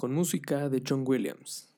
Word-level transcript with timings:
con 0.00 0.14
música 0.14 0.70
de 0.70 0.82
John 0.88 1.04
Williams. 1.06 1.68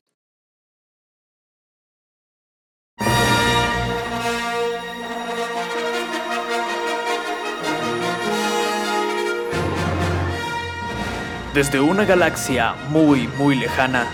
Desde 11.53 11.81
una 11.81 12.05
galaxia 12.05 12.75
muy, 12.91 13.27
muy 13.37 13.55
lejana, 13.55 14.07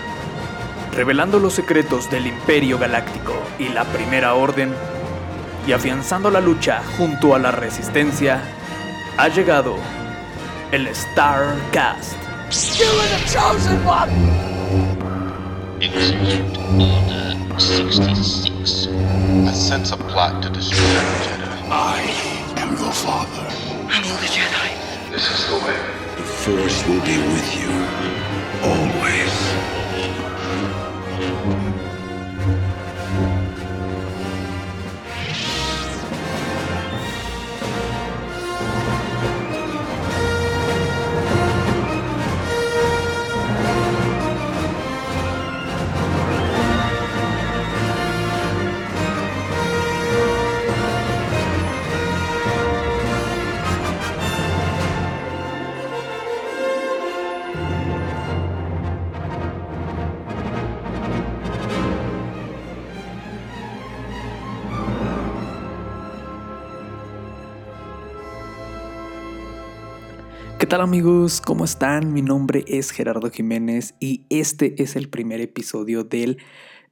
revelando 0.92 1.38
los 1.38 1.54
secretos 1.54 2.10
del 2.10 2.26
Imperio 2.26 2.80
Galáctico 2.80 3.40
y 3.60 3.68
la 3.68 3.84
Primera 3.92 4.34
Orden, 4.34 4.74
y 5.68 5.70
afianzando 5.70 6.32
la 6.32 6.40
lucha 6.40 6.82
junto 6.98 7.36
a 7.36 7.38
la 7.38 7.52
Resistencia, 7.52 8.42
ha 9.16 9.28
llegado 9.28 9.76
el 10.72 10.92
Starcast. 10.92 12.19
You 12.50 12.56
are 12.86 13.06
the 13.06 13.22
chosen 13.30 13.84
one! 13.84 14.10
Execute 15.80 16.58
Order 16.80 17.60
66. 17.60 18.88
I 18.88 19.52
sense 19.52 19.92
a 19.92 19.96
plot 19.96 20.42
to 20.42 20.50
destroy 20.50 20.82
the 20.82 21.14
Jedi. 21.22 21.68
I 21.70 22.00
am 22.56 22.76
your 22.76 22.90
father. 22.90 23.46
I'm 23.86 24.02
all 24.02 24.18
the 24.18 24.26
Jedi. 24.26 25.12
This 25.12 25.30
is 25.30 25.46
the 25.46 25.64
way. 25.64 25.78
The 26.16 26.24
Force 26.24 26.84
will 26.88 27.00
be 27.06 27.18
with 27.18 27.54
you. 27.54 27.70
Always. 28.66 29.89
Tal 70.70 70.82
amigos? 70.82 71.40
¿Cómo 71.40 71.64
están? 71.64 72.12
Mi 72.12 72.22
nombre 72.22 72.64
es 72.68 72.92
Gerardo 72.92 73.28
Jiménez 73.28 73.96
y 73.98 74.24
este 74.30 74.80
es 74.80 74.94
el 74.94 75.08
primer 75.08 75.40
episodio 75.40 76.04
del 76.04 76.38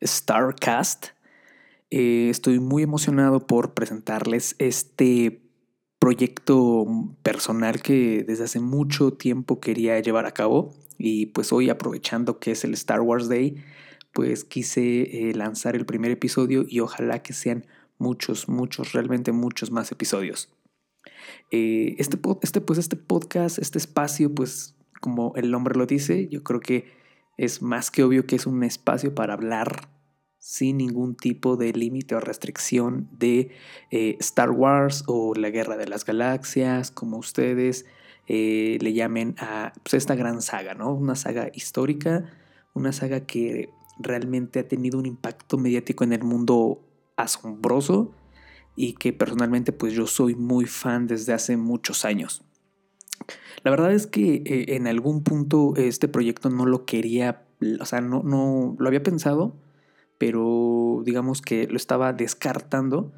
Starcast. 0.02 1.10
Eh, 1.92 2.26
estoy 2.28 2.58
muy 2.58 2.82
emocionado 2.82 3.46
por 3.46 3.74
presentarles 3.74 4.56
este 4.58 5.42
proyecto 6.00 6.86
personal 7.22 7.80
que 7.80 8.24
desde 8.26 8.42
hace 8.42 8.58
mucho 8.58 9.12
tiempo 9.12 9.60
quería 9.60 10.00
llevar 10.00 10.26
a 10.26 10.32
cabo 10.32 10.74
y 10.98 11.26
pues 11.26 11.52
hoy 11.52 11.70
aprovechando 11.70 12.40
que 12.40 12.50
es 12.50 12.64
el 12.64 12.74
Star 12.74 13.00
Wars 13.00 13.28
Day, 13.28 13.62
pues 14.12 14.42
quise 14.42 15.02
eh, 15.02 15.34
lanzar 15.34 15.76
el 15.76 15.86
primer 15.86 16.10
episodio 16.10 16.64
y 16.68 16.80
ojalá 16.80 17.22
que 17.22 17.32
sean 17.32 17.64
muchos, 17.96 18.48
muchos, 18.48 18.92
realmente 18.92 19.30
muchos 19.30 19.70
más 19.70 19.92
episodios. 19.92 20.48
Eh, 21.50 21.96
este, 21.98 22.18
este, 22.42 22.60
pues, 22.60 22.78
este 22.78 22.96
podcast, 22.96 23.58
este 23.58 23.78
espacio, 23.78 24.34
pues 24.34 24.74
como 25.00 25.32
el 25.36 25.50
nombre 25.50 25.76
lo 25.76 25.86
dice, 25.86 26.28
yo 26.28 26.42
creo 26.42 26.60
que 26.60 26.92
es 27.36 27.62
más 27.62 27.90
que 27.90 28.02
obvio 28.02 28.26
que 28.26 28.36
es 28.36 28.46
un 28.46 28.64
espacio 28.64 29.14
para 29.14 29.34
hablar 29.34 29.88
sin 30.38 30.78
ningún 30.78 31.16
tipo 31.16 31.56
de 31.56 31.72
límite 31.72 32.14
o 32.14 32.20
restricción 32.20 33.08
de 33.12 33.50
eh, 33.90 34.16
Star 34.20 34.50
Wars 34.50 35.04
o 35.06 35.34
la 35.34 35.50
Guerra 35.50 35.76
de 35.76 35.86
las 35.86 36.04
Galaxias, 36.04 36.90
como 36.90 37.18
ustedes 37.18 37.86
eh, 38.26 38.78
le 38.80 38.92
llamen 38.92 39.34
a 39.38 39.72
pues, 39.82 39.94
esta 39.94 40.14
gran 40.14 40.42
saga, 40.42 40.74
¿no? 40.74 40.92
Una 40.92 41.16
saga 41.16 41.50
histórica, 41.54 42.30
una 42.74 42.92
saga 42.92 43.26
que 43.26 43.70
realmente 43.98 44.60
ha 44.60 44.68
tenido 44.68 44.98
un 44.98 45.06
impacto 45.06 45.58
mediático 45.58 46.04
en 46.04 46.12
el 46.12 46.22
mundo 46.22 46.84
asombroso 47.16 48.14
y 48.78 48.92
que 48.94 49.12
personalmente 49.12 49.72
pues 49.72 49.92
yo 49.92 50.06
soy 50.06 50.36
muy 50.36 50.66
fan 50.66 51.06
desde 51.08 51.32
hace 51.32 51.56
muchos 51.56 52.04
años. 52.04 52.44
La 53.64 53.70
verdad 53.72 53.92
es 53.92 54.06
que 54.06 54.42
eh, 54.46 54.76
en 54.76 54.86
algún 54.86 55.22
punto 55.24 55.74
este 55.76 56.06
proyecto 56.06 56.48
no 56.48 56.64
lo 56.64 56.86
quería, 56.86 57.42
o 57.80 57.84
sea, 57.84 58.00
no, 58.00 58.22
no 58.22 58.76
lo 58.78 58.86
había 58.88 59.02
pensado, 59.02 59.56
pero 60.16 61.02
digamos 61.04 61.42
que 61.42 61.66
lo 61.66 61.76
estaba 61.76 62.12
descartando, 62.12 63.12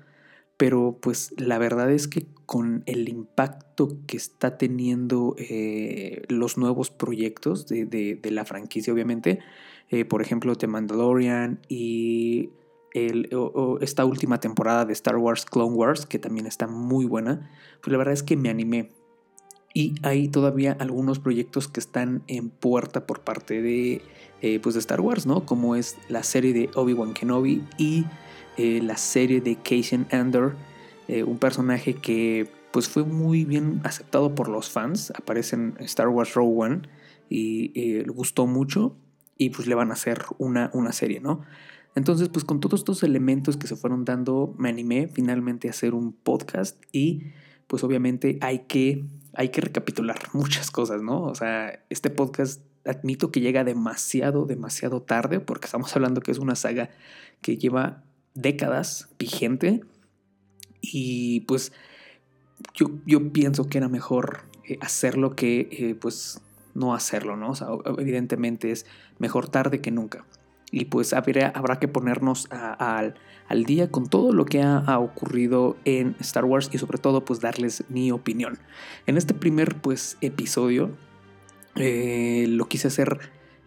pero 0.56 0.98
pues 1.00 1.32
la 1.38 1.58
verdad 1.58 1.90
es 1.90 2.08
que 2.08 2.26
con 2.46 2.82
el 2.86 3.08
impacto 3.08 3.98
que 4.06 4.16
está 4.16 4.58
teniendo 4.58 5.34
eh, 5.38 6.22
los 6.28 6.56
nuevos 6.58 6.90
proyectos 6.90 7.66
de, 7.66 7.84
de- 7.84 8.30
la 8.30 8.44
franquicia, 8.44 8.92
obviamente, 8.92 9.40
eh, 9.90 10.04
por 10.04 10.22
ejemplo, 10.22 10.54
The 10.56 10.66
Mandalorian 10.66 11.60
y 11.68 12.50
esta 12.92 14.04
última 14.04 14.40
temporada 14.40 14.84
de 14.84 14.92
Star 14.92 15.16
Wars 15.16 15.44
Clone 15.44 15.74
Wars, 15.74 16.06
que 16.06 16.18
también 16.18 16.46
está 16.46 16.66
muy 16.66 17.06
buena, 17.06 17.50
pues 17.80 17.92
la 17.92 17.98
verdad 17.98 18.14
es 18.14 18.22
que 18.22 18.36
me 18.36 18.50
animé. 18.50 18.90
Y 19.72 19.94
hay 20.02 20.28
todavía 20.28 20.76
algunos 20.80 21.20
proyectos 21.20 21.68
que 21.68 21.78
están 21.78 22.22
en 22.26 22.50
puerta 22.50 23.06
por 23.06 23.20
parte 23.20 23.62
de, 23.62 24.02
eh, 24.42 24.58
pues 24.60 24.74
de 24.74 24.80
Star 24.80 25.00
Wars, 25.00 25.26
¿no? 25.26 25.46
Como 25.46 25.76
es 25.76 25.96
la 26.08 26.24
serie 26.24 26.52
de 26.52 26.70
Obi-Wan 26.74 27.14
Kenobi 27.14 27.62
y 27.78 28.04
eh, 28.56 28.80
la 28.82 28.96
serie 28.96 29.40
de 29.40 29.54
Cassian 29.56 30.08
Andor, 30.10 30.56
eh, 31.06 31.22
un 31.22 31.38
personaje 31.38 31.94
que 31.94 32.50
pues 32.72 32.88
fue 32.88 33.04
muy 33.04 33.44
bien 33.44 33.80
aceptado 33.84 34.34
por 34.34 34.48
los 34.48 34.70
fans, 34.70 35.12
aparece 35.16 35.56
en 35.56 35.74
Star 35.80 36.08
Wars 36.08 36.34
Rogue 36.34 36.54
One 36.56 36.82
y 37.28 37.68
le 38.02 38.12
gustó 38.12 38.46
mucho 38.46 38.96
y 39.36 39.50
pues 39.50 39.66
le 39.66 39.74
van 39.74 39.90
a 39.90 39.94
hacer 39.94 40.22
una, 40.38 40.70
una 40.72 40.92
serie, 40.92 41.20
¿no? 41.20 41.42
Entonces, 41.94 42.28
pues 42.28 42.44
con 42.44 42.60
todos 42.60 42.80
estos 42.80 43.02
elementos 43.02 43.56
que 43.56 43.66
se 43.66 43.76
fueron 43.76 44.04
dando, 44.04 44.54
me 44.58 44.68
animé 44.68 45.08
finalmente 45.08 45.68
a 45.68 45.72
hacer 45.72 45.94
un 45.94 46.12
podcast 46.12 46.82
y 46.92 47.24
pues 47.66 47.84
obviamente 47.84 48.38
hay 48.40 48.60
que, 48.66 49.04
hay 49.34 49.50
que 49.50 49.60
recapitular 49.60 50.18
muchas 50.32 50.70
cosas, 50.70 51.02
¿no? 51.02 51.22
O 51.22 51.34
sea, 51.34 51.84
este 51.90 52.10
podcast 52.10 52.62
admito 52.84 53.30
que 53.30 53.40
llega 53.40 53.64
demasiado, 53.64 54.46
demasiado 54.46 55.02
tarde 55.02 55.40
porque 55.40 55.66
estamos 55.66 55.94
hablando 55.94 56.20
que 56.20 56.30
es 56.30 56.38
una 56.38 56.54
saga 56.54 56.90
que 57.42 57.56
lleva 57.56 58.02
décadas 58.34 59.08
vigente 59.18 59.82
y 60.80 61.40
pues 61.40 61.72
yo, 62.74 62.86
yo 63.06 63.32
pienso 63.32 63.68
que 63.68 63.78
era 63.78 63.88
mejor 63.88 64.42
eh, 64.64 64.78
hacerlo 64.80 65.34
que 65.36 65.68
eh, 65.70 65.94
pues 65.94 66.40
no 66.74 66.94
hacerlo, 66.94 67.36
¿no? 67.36 67.50
O 67.50 67.54
sea, 67.54 67.68
evidentemente 67.98 68.70
es 68.70 68.86
mejor 69.18 69.48
tarde 69.48 69.80
que 69.80 69.90
nunca. 69.90 70.24
Y 70.70 70.86
pues 70.86 71.12
habrá, 71.12 71.48
habrá 71.48 71.78
que 71.78 71.88
ponernos 71.88 72.48
al, 72.50 73.14
al 73.50 73.64
día 73.64 73.90
con 73.90 74.08
todo 74.08 74.32
lo 74.32 74.44
que 74.44 74.62
ha, 74.62 74.98
ocurrido 75.00 75.76
en 75.84 76.14
Star 76.20 76.44
Wars 76.44 76.70
y 76.72 76.78
sobre 76.78 76.98
todo 76.98 77.24
pues 77.24 77.40
darles 77.40 77.82
mi 77.88 78.12
opinión. 78.12 78.58
En 79.06 79.16
este 79.16 79.34
primer 79.34 79.80
pues 79.80 80.16
episodio 80.20 80.90
eh, 81.74 82.46
lo 82.48 82.68
quise 82.68 82.86
hacer 82.86 83.18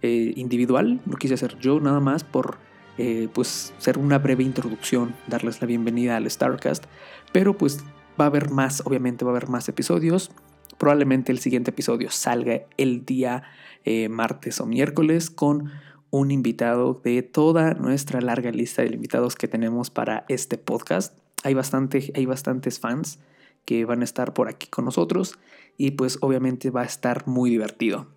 eh, 0.01 0.33
individual, 0.37 1.01
lo 1.05 1.17
quise 1.17 1.33
hacer 1.33 1.57
yo 1.59 1.81
nada 1.81 1.99
más 1.99 2.23
por 2.23 2.57
eh, 2.97 3.27
pues 3.33 3.73
ser 3.77 3.97
una 3.97 4.19
breve 4.19 4.43
introducción, 4.43 5.15
darles 5.27 5.59
la 5.59 5.67
bienvenida 5.67 6.15
al 6.15 6.31
Starcast, 6.31 6.85
pero 7.33 7.57
pues 7.57 7.83
va 8.19 8.25
a 8.25 8.27
haber 8.27 8.51
más, 8.51 8.83
obviamente 8.85 9.25
va 9.25 9.31
a 9.31 9.33
haber 9.35 9.49
más 9.49 9.67
episodios. 9.67 10.31
Probablemente 10.77 11.33
el 11.33 11.39
siguiente 11.39 11.71
episodio 11.71 12.09
salga 12.09 12.61
el 12.77 13.05
día 13.05 13.43
eh, 13.83 14.07
martes 14.07 14.61
o 14.61 14.65
miércoles 14.65 15.29
con 15.29 15.71
un 16.13 16.29
invitado 16.29 17.01
de 17.03 17.23
toda 17.23 17.73
nuestra 17.73 18.21
larga 18.21 18.51
lista 18.51 18.83
de 18.83 18.93
invitados 18.93 19.35
que 19.35 19.47
tenemos 19.47 19.89
para 19.89 20.25
este 20.29 20.59
podcast. 20.59 21.17
Hay, 21.43 21.55
bastante, 21.55 22.13
hay 22.13 22.27
bastantes 22.27 22.79
fans 22.79 23.19
que 23.65 23.83
van 23.85 24.01
a 24.01 24.03
estar 24.03 24.31
por 24.35 24.47
aquí 24.47 24.67
con 24.67 24.85
nosotros 24.85 25.39
y 25.75 25.91
pues 25.91 26.19
obviamente 26.21 26.69
va 26.69 26.83
a 26.83 26.85
estar 26.85 27.25
muy 27.25 27.49
divertido. 27.49 28.09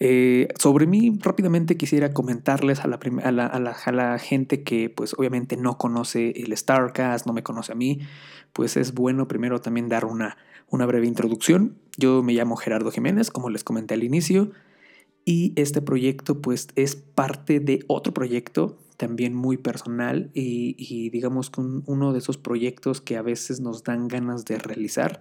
Eh, 0.00 0.48
sobre 0.58 0.86
mí 0.86 1.18
rápidamente 1.20 1.76
quisiera 1.76 2.14
comentarles 2.14 2.80
a 2.80 2.88
la, 2.88 2.98
a, 3.22 3.32
la, 3.32 3.46
a 3.46 3.92
la 3.92 4.18
gente 4.18 4.62
que 4.62 4.88
pues 4.88 5.12
obviamente 5.18 5.58
no 5.58 5.76
conoce 5.76 6.30
el 6.30 6.56
Starcast, 6.56 7.26
no 7.26 7.34
me 7.34 7.42
conoce 7.42 7.72
a 7.72 7.74
mí, 7.74 7.98
pues 8.54 8.78
es 8.78 8.94
bueno 8.94 9.28
primero 9.28 9.60
también 9.60 9.90
dar 9.90 10.06
una, 10.06 10.38
una 10.70 10.86
breve 10.86 11.06
introducción. 11.06 11.76
Yo 11.98 12.22
me 12.22 12.32
llamo 12.32 12.56
Gerardo 12.56 12.90
Jiménez, 12.90 13.30
como 13.30 13.50
les 13.50 13.62
comenté 13.62 13.92
al 13.92 14.04
inicio, 14.04 14.52
y 15.24 15.52
este 15.56 15.82
proyecto 15.82 16.40
pues 16.40 16.68
es 16.74 16.96
parte 16.96 17.60
de 17.60 17.84
otro 17.86 18.12
proyecto 18.12 18.78
también 18.96 19.34
muy 19.34 19.56
personal 19.56 20.30
y, 20.32 21.10
digamos 21.10 21.50
uno 21.56 22.12
de 22.12 22.18
esos 22.18 22.38
proyectos 22.38 23.00
que 23.00 23.16
a 23.16 23.22
veces 23.22 23.60
nos 23.60 23.82
dan 23.82 24.06
ganas 24.06 24.44
de 24.44 24.58
realizar 24.58 25.20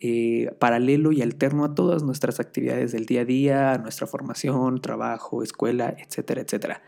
eh, 0.00 0.50
paralelo 0.58 1.12
y 1.12 1.22
alterno 1.22 1.64
a 1.64 1.74
todas 1.74 2.02
nuestras 2.02 2.40
actividades 2.40 2.92
del 2.92 3.06
día 3.06 3.20
a 3.20 3.24
día, 3.24 3.78
nuestra 3.78 4.06
formación, 4.06 4.80
trabajo, 4.80 5.42
escuela, 5.42 5.94
etcétera, 5.96 6.42
etcétera. 6.42 6.82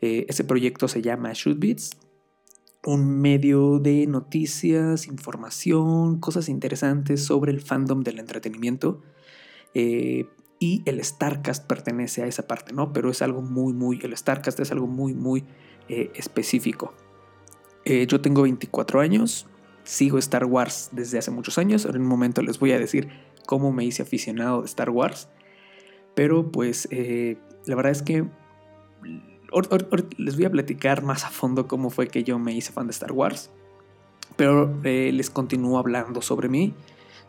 Eh, 0.00 0.26
ese 0.28 0.44
proyecto 0.44 0.88
se 0.88 1.00
llama 1.00 1.30
Shootbeats, 1.32 1.96
un 2.84 3.20
medio 3.20 3.78
de 3.78 4.06
noticias, 4.06 5.06
información, 5.06 6.18
cosas 6.18 6.48
interesantes 6.48 7.24
sobre 7.24 7.52
el 7.52 7.60
fandom 7.60 8.02
del 8.02 8.18
entretenimiento. 8.18 9.00
Eh, 9.74 10.26
y 10.58 10.82
el 10.86 11.02
StarCast 11.04 11.66
pertenece 11.66 12.22
a 12.22 12.26
esa 12.26 12.46
parte, 12.46 12.72
¿no? 12.72 12.92
Pero 12.92 13.10
es 13.10 13.22
algo 13.22 13.42
muy, 13.42 13.72
muy, 13.72 14.00
el 14.02 14.16
StarCast 14.16 14.60
es 14.60 14.72
algo 14.72 14.86
muy, 14.86 15.14
muy 15.14 15.44
específico. 15.88 16.92
yo 17.84 18.20
tengo 18.20 18.42
24 18.42 19.00
años, 19.00 19.46
sigo 19.88 20.18
Star 20.18 20.44
Wars 20.44 20.90
desde 20.92 21.18
hace 21.18 21.30
muchos 21.30 21.56
años. 21.56 21.86
En 21.86 21.96
un 21.96 22.06
momento 22.06 22.42
les 22.42 22.58
voy 22.58 22.72
a 22.72 22.78
decir 22.78 23.08
cómo 23.46 23.72
me 23.72 23.84
hice 23.86 24.02
aficionado 24.02 24.60
de 24.60 24.66
Star 24.66 24.90
Wars. 24.90 25.28
Pero 26.14 26.52
pues 26.52 26.86
eh, 26.90 27.38
la 27.64 27.74
verdad 27.74 27.92
es 27.92 28.02
que 28.02 28.26
les 30.18 30.36
voy 30.36 30.44
a 30.44 30.50
platicar 30.50 31.02
más 31.02 31.24
a 31.24 31.30
fondo 31.30 31.66
cómo 31.66 31.88
fue 31.88 32.08
que 32.08 32.22
yo 32.22 32.38
me 32.38 32.52
hice 32.52 32.70
fan 32.70 32.86
de 32.86 32.90
Star 32.90 33.12
Wars. 33.12 33.50
Pero 34.36 34.78
eh, 34.84 35.10
les 35.14 35.30
continúo 35.30 35.78
hablando 35.78 36.20
sobre 36.20 36.50
mí. 36.50 36.74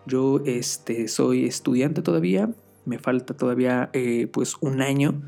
Yo 0.06 0.42
este, 0.46 1.08
soy 1.08 1.46
estudiante 1.46 2.02
todavía. 2.02 2.50
Me 2.90 3.00
falta 3.00 3.36
todavía 3.36 3.90
eh, 3.94 4.28
pues 4.28 4.56
un 4.62 4.82
año 4.82 5.22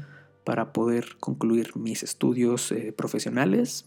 para 0.44 0.74
poder 0.74 1.18
concluir 1.20 1.76
mis 1.78 2.04
estudios 2.04 2.74
profesionales 2.96 3.86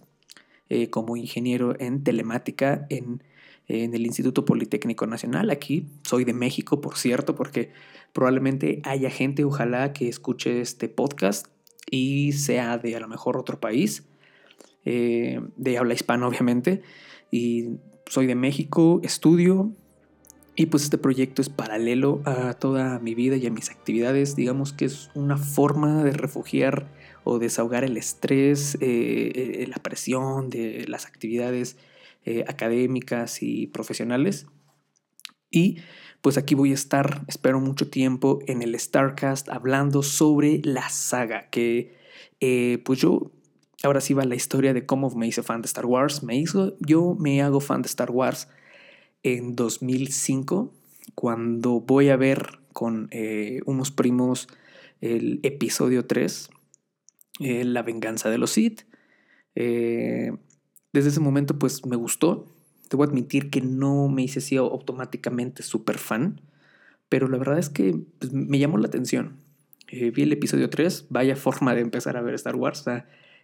como 0.91 1.17
ingeniero 1.17 1.79
en 1.79 2.03
telemática 2.03 2.87
en 2.89 3.23
en 3.69 3.95
el 3.95 4.05
Instituto 4.07 4.45
Politécnico 4.45 5.07
Nacional. 5.07 5.51
Aquí 5.51 5.87
soy 6.03 6.25
de 6.25 6.35
México, 6.35 6.81
por 6.81 6.97
cierto, 6.97 7.35
porque 7.35 7.73
probablemente 8.13 8.81
haya 8.85 9.11
gente, 9.11 9.45
ojalá, 9.45 9.93
que 9.93 10.09
escuche 10.09 10.61
este 10.61 10.89
podcast 10.89 11.47
y 11.91 12.33
sea 12.33 12.79
de 12.79 12.97
a 12.97 13.01
lo 13.01 13.09
mejor 13.09 13.37
otro 13.37 13.61
país, 13.61 14.07
eh, 14.85 15.41
de 15.57 15.79
habla 15.79 15.95
hispana, 15.95 16.27
obviamente. 16.27 16.83
Y 17.31 17.79
soy 18.07 18.27
de 18.27 18.35
México, 18.35 19.01
estudio. 19.03 19.73
Y 20.57 20.67
pues 20.67 20.85
este 20.85 20.99
proyecto 20.99 21.43
es 21.43 21.49
paralelo 21.49 22.23
a 22.25 22.55
toda 22.55 23.01
mi 23.01 23.15
vida 23.15 23.37
y 23.37 23.47
a 23.47 23.51
mis 23.51 23.71
actividades. 23.71 24.37
Digamos 24.37 24.73
que 24.73 24.85
es 24.85 25.11
una 25.15 25.37
forma 25.37 26.05
de 26.05 26.13
refugiar 26.13 26.87
o 27.25 27.41
desahogar 27.41 27.83
el 27.83 27.97
estrés, 27.97 28.77
eh, 28.81 29.33
eh, 29.35 29.67
la 29.67 29.83
presión 29.83 30.51
de 30.51 30.87
las 30.87 31.07
actividades 31.07 31.77
eh, 32.25 32.45
académicas 32.47 33.43
y 33.43 33.67
profesionales. 33.67 34.47
Y 35.51 35.79
pues 36.21 36.39
aquí 36.39 36.55
voy 36.55 36.71
a 36.71 36.75
estar, 36.75 37.25
espero 37.27 37.61
mucho 37.61 37.91
tiempo, 37.91 38.39
en 38.47 38.63
el 38.63 38.79
Starcast 38.79 39.49
hablando 39.49 40.03
sobre 40.03 40.61
la 40.63 40.89
saga, 40.89 41.49
que 41.51 42.05
pues 42.85 42.99
yo, 43.01 43.33
ahora 43.83 44.01
sí 44.01 44.15
va 44.15 44.25
la 44.25 44.35
historia 44.35 44.75
de 44.75 44.87
cómo 44.87 45.11
me 45.11 45.27
hice 45.27 45.43
fan 45.43 45.63
de 45.63 45.67
Star 45.67 45.87
Wars. 45.87 46.23
Me 46.23 46.37
hizo, 46.37 46.77
yo 46.81 47.17
me 47.19 47.43
hago 47.43 47.61
fan 47.61 47.83
de 47.83 47.87
Star 47.87 48.11
Wars 48.11 48.49
en 49.25 49.57
2005, 49.57 50.73
cuando 51.17 51.81
voy 51.81 52.11
a 52.11 52.17
ver 52.17 52.61
con 52.73 53.09
eh, 53.11 53.61
unos 53.67 53.91
primos 53.91 54.47
el 55.01 55.41
episodio 55.43 56.07
3, 56.07 56.51
La 57.41 57.83
venganza 57.83 58.31
de 58.31 58.39
los 58.39 58.53
Sith. 58.53 58.83
Desde 60.95 61.09
ese 61.09 61.19
momento 61.19 61.59
pues 61.59 61.85
me 61.85 61.97
gustó. 61.97 62.47
Debo 62.89 63.03
admitir 63.03 63.51
que 63.51 63.61
no 63.61 64.09
me 64.09 64.23
hice 64.23 64.39
así 64.39 64.57
automáticamente 64.57 65.65
súper 65.65 65.99
fan, 65.99 66.41
pero 67.09 67.27
la 67.27 67.37
verdad 67.37 67.59
es 67.59 67.69
que 67.69 67.99
pues, 68.21 68.33
me 68.33 68.61
llamó 68.61 68.79
la 68.79 68.87
atención. 68.87 69.39
Eh, 69.89 70.13
vi 70.13 70.23
el 70.23 70.33
episodio 70.33 70.71
3, 70.71 71.07
vaya 71.11 71.35
forma 71.35 71.75
de 71.75 71.81
empezar 71.81 72.17
a 72.17 72.23
ver 72.23 72.35
Star 72.35 72.55
Wars. 72.55 72.85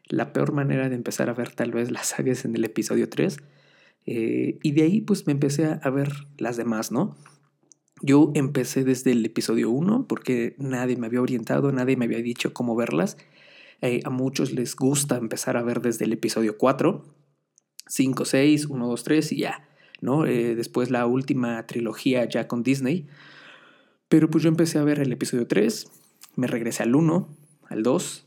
la 0.06 0.32
peor 0.32 0.52
manera 0.52 0.88
de 0.88 0.94
empezar 0.94 1.28
a 1.28 1.34
ver 1.34 1.50
tal 1.50 1.72
vez 1.72 1.90
las 1.90 2.06
sagas 2.08 2.44
en 2.44 2.54
el 2.54 2.64
episodio 2.64 3.08
3. 3.08 3.38
Eh, 4.06 4.58
y 4.62 4.72
de 4.72 4.82
ahí 4.82 5.00
pues 5.00 5.26
me 5.26 5.32
empecé 5.32 5.78
a 5.82 5.90
ver 5.90 6.12
las 6.38 6.56
demás, 6.56 6.90
¿no? 6.92 7.16
Yo 8.02 8.32
empecé 8.34 8.84
desde 8.84 9.12
el 9.12 9.24
episodio 9.24 9.70
1 9.70 10.06
porque 10.08 10.54
nadie 10.58 10.96
me 10.96 11.06
había 11.06 11.20
orientado, 11.20 11.70
nadie 11.70 11.96
me 11.96 12.06
había 12.06 12.22
dicho 12.22 12.52
cómo 12.54 12.74
verlas. 12.74 13.18
Eh, 13.82 14.00
a 14.04 14.10
muchos 14.10 14.52
les 14.52 14.74
gusta 14.74 15.16
empezar 15.16 15.56
a 15.56 15.62
ver 15.62 15.80
desde 15.80 16.04
el 16.06 16.12
episodio 16.12 16.56
4 16.58 17.04
5, 17.90 18.24
6, 18.24 18.66
1, 18.66 18.86
2, 18.86 19.04
3 19.04 19.32
y 19.32 19.36
ya, 19.38 19.68
¿no? 20.00 20.24
Eh, 20.24 20.54
después 20.54 20.90
la 20.90 21.06
última 21.06 21.66
trilogía 21.66 22.24
ya 22.28 22.46
con 22.46 22.62
Disney. 22.62 23.08
Pero 24.08 24.30
pues 24.30 24.44
yo 24.44 24.48
empecé 24.48 24.78
a 24.78 24.84
ver 24.84 25.00
el 25.00 25.12
episodio 25.12 25.46
3, 25.46 25.90
me 26.36 26.46
regresé 26.46 26.84
al 26.84 26.94
1, 26.94 27.28
al 27.68 27.82
2, 27.82 28.26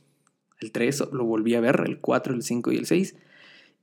el 0.60 0.72
3 0.72 1.04
lo 1.14 1.26
volví 1.26 1.56
a 1.56 1.62
ver, 1.62 1.84
el 1.86 2.00
4, 2.00 2.34
el 2.34 2.44
5 2.44 2.72
y 2.74 2.78
el 2.78 2.86
6. 2.86 3.16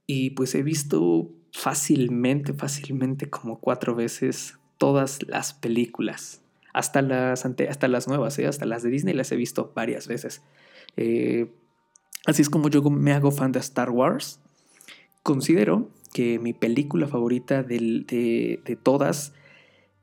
Y 0.07 0.31
pues 0.31 0.55
he 0.55 0.63
visto 0.63 1.31
fácilmente, 1.53 2.53
fácilmente 2.55 3.29
como 3.29 3.61
cuatro 3.61 3.95
veces 3.95 4.59
todas 4.79 5.23
las 5.29 5.53
películas. 5.53 6.43
Hasta 6.73 7.03
las, 7.03 7.45
hasta 7.45 7.89
las 7.89 8.09
nuevas, 8.09 8.39
¿eh? 8.39 8.47
hasta 8.47 8.65
las 8.65 8.83
de 8.83 8.91
Disney 8.91 9.15
las 9.15 9.33
he 9.33 9.37
visto 9.37 9.73
varias 9.75 10.07
veces. 10.07 10.43
Eh, 10.97 11.53
así 12.27 12.43
es 12.43 12.51
como 12.51 12.69
yo 12.69 12.83
me 12.83 13.13
hago 13.13 13.31
fan 13.31 13.53
de 13.53 13.59
Star 13.59 13.91
Wars. 13.91 14.41
Considero 15.23 15.91
que 16.13 16.39
mi 16.39 16.53
película 16.53 17.07
favorita 17.07 17.63
de, 17.63 18.79
todas 18.83 19.35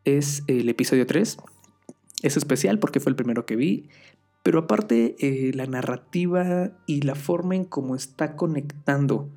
es 0.06 0.44
el 0.48 0.70
episodio 0.70 1.06
3. 1.06 1.38
Es 2.24 2.38
especial 2.38 2.80
porque 2.80 3.00
fue 3.00 3.12
el 3.12 3.16
primero 3.16 3.46
que 3.46 3.56
vi, 3.56 3.90
pero 4.44 4.60
aparte 4.60 5.16
eh, 5.20 5.52
la 5.54 5.66
narrativa 5.66 6.72
y 6.86 7.02
la 7.02 7.16
forma 7.16 7.56
en 7.56 7.66
cómo 7.66 7.96
está 7.96 8.36
conectando 8.36 9.30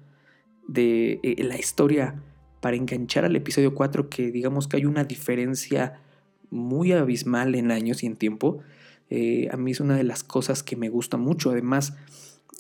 de 0.71 1.19
eh, 1.25 1.43
la 1.43 1.59
historia 1.59 2.23
para 2.61 2.77
enganchar 2.77 3.25
al 3.25 3.35
episodio 3.35 3.75
4, 3.75 4.09
que 4.09 4.31
digamos 4.31 4.69
que 4.69 4.77
hay 4.77 4.85
una 4.85 5.05
diferencia 5.05 6.01
muy 6.51 6.93
abismal 6.93 7.55
en 7.55 7.71
años 7.73 8.03
y 8.03 8.07
en 8.07 8.17
tiempo, 8.17 8.61
eh, 9.09 9.49
a 9.51 9.57
mí 9.57 9.73
es 9.73 9.81
una 9.81 9.97
de 9.97 10.05
las 10.05 10.23
cosas 10.23 10.63
que 10.63 10.77
me 10.77 10.89
gusta 10.89 11.17
mucho. 11.17 11.51
Además, 11.51 11.97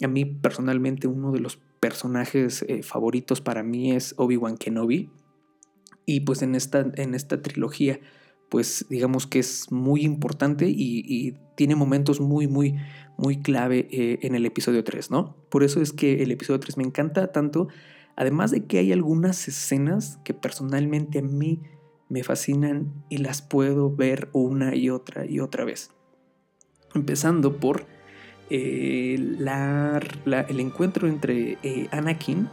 a 0.02 0.08
mí 0.08 0.24
personalmente 0.24 1.06
uno 1.06 1.30
de 1.30 1.40
los 1.40 1.58
personajes 1.78 2.64
eh, 2.66 2.82
favoritos 2.82 3.40
para 3.40 3.62
mí 3.62 3.92
es 3.92 4.14
Obi-Wan 4.16 4.56
Kenobi. 4.56 5.10
Y 6.04 6.20
pues 6.20 6.42
en 6.42 6.56
esta, 6.56 6.90
en 6.96 7.14
esta 7.14 7.42
trilogía, 7.42 8.00
pues 8.48 8.86
digamos 8.90 9.28
que 9.28 9.38
es 9.38 9.70
muy 9.70 10.02
importante 10.02 10.66
y, 10.68 11.36
tiene 11.54 11.74
momentos 11.76 12.20
muy, 12.20 12.46
muy, 12.48 12.76
muy 13.18 13.42
clave 13.42 13.86
en 13.90 14.34
el 14.34 14.46
episodio 14.46 14.82
3, 14.82 15.10
¿no? 15.10 15.36
Por 15.50 15.62
eso 15.62 15.82
es 15.82 15.92
que 15.92 16.23
el 16.23 16.30
episodio 16.30 16.58
3 16.58 16.78
me 16.78 16.85
encanta 16.85 17.32
tanto, 17.32 17.68
además 18.20 18.50
de 18.50 18.66
que 18.66 18.78
hay 18.78 18.92
algunas 18.92 19.48
escenas 19.48 20.18
que 20.24 20.34
personalmente 20.34 21.20
a 21.20 21.22
mí 21.22 21.62
me 22.10 22.22
fascinan 22.22 22.92
y 23.08 23.16
las 23.16 23.40
puedo 23.40 23.96
ver 23.96 24.28
una 24.34 24.74
y 24.76 24.90
otra 24.90 25.24
y 25.24 25.40
otra 25.40 25.64
vez. 25.64 25.90
Empezando 26.94 27.56
por 27.56 27.86
eh, 28.50 29.14
el 29.14 30.60
encuentro 30.60 31.08
entre 31.08 31.56
eh, 31.62 31.88
Anakin 31.92 32.50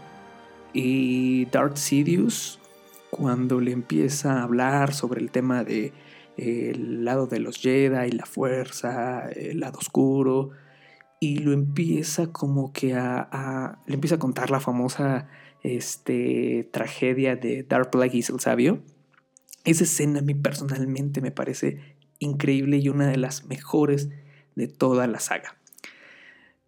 y 0.71 1.47
Darth 1.47 1.75
Sidious 1.75 2.62
cuando 3.09 3.59
le 3.59 3.74
empieza 3.74 4.39
a 4.39 4.43
hablar 4.43 4.93
sobre 4.93 5.19
el 5.19 5.31
tema 5.31 5.65
de 5.65 5.91
eh, 6.38 6.77
lado 6.77 7.27
de 7.27 7.41
los 7.41 7.57
Jedi, 7.57 8.12
la 8.12 8.25
fuerza, 8.25 9.27
el 9.31 9.59
lado 9.59 9.79
oscuro, 9.79 10.51
y 11.19 11.39
lo 11.39 11.51
empieza 11.51 12.31
como 12.31 12.71
que 12.74 12.93
a, 12.93 13.79
le 13.88 13.95
empieza 13.95 14.15
a 14.15 14.19
contar 14.19 14.51
la 14.51 14.59
famosa 14.59 15.29
este, 15.63 16.69
tragedia 16.71 17.36
de 17.36 17.63
Darth 17.63 17.91
Plagueis 17.91 18.29
el 18.29 18.39
sabio. 18.39 18.81
Esa 19.63 19.83
escena 19.83 20.19
a 20.19 20.21
mí 20.21 20.33
personalmente 20.33 21.21
me 21.21 21.31
parece 21.31 21.97
increíble 22.19 22.77
y 22.77 22.89
una 22.89 23.07
de 23.07 23.17
las 23.17 23.45
mejores 23.45 24.09
de 24.55 24.67
toda 24.67 25.07
la 25.07 25.19
saga. 25.19 25.57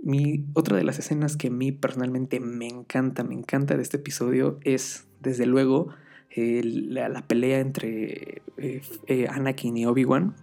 Mi, 0.02 0.46
otra 0.54 0.78
de 0.78 0.84
las 0.84 0.98
escenas 0.98 1.36
que 1.36 1.48
a 1.48 1.52
mí 1.52 1.72
personalmente 1.72 2.40
me 2.40 2.68
encanta, 2.68 3.24
me 3.24 3.36
encanta 3.36 3.76
de 3.76 3.82
este 3.82 3.98
episodio 3.98 4.60
es, 4.64 5.06
desde 5.20 5.46
luego, 5.46 5.90
la, 6.36 7.28
pelea 7.28 7.60
entre 7.60 8.42
eh, 8.58 9.28
Anakin 9.30 9.78
y 9.78 9.86
Obi-Wan, 9.86 10.36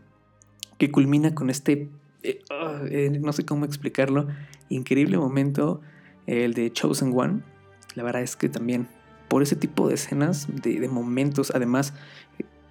que 0.78 0.90
culmina 0.90 1.34
con 1.34 1.48
este, 1.48 1.88
eh, 2.90 3.18
no 3.20 3.32
sé 3.32 3.44
cómo 3.44 3.64
explicarlo, 3.64 4.26
increíble 4.68 5.18
momento, 5.18 5.80
el 6.26 6.54
de 6.54 6.72
Chosen 6.72 7.12
One. 7.14 7.42
La 7.94 8.02
verdad 8.02 8.22
es 8.22 8.36
que 8.36 8.48
también, 8.48 8.88
por 9.28 9.42
ese 9.42 9.56
tipo 9.56 9.88
de 9.88 9.94
escenas, 9.94 10.46
de, 10.62 10.88
momentos, 10.88 11.52
además, 11.54 11.94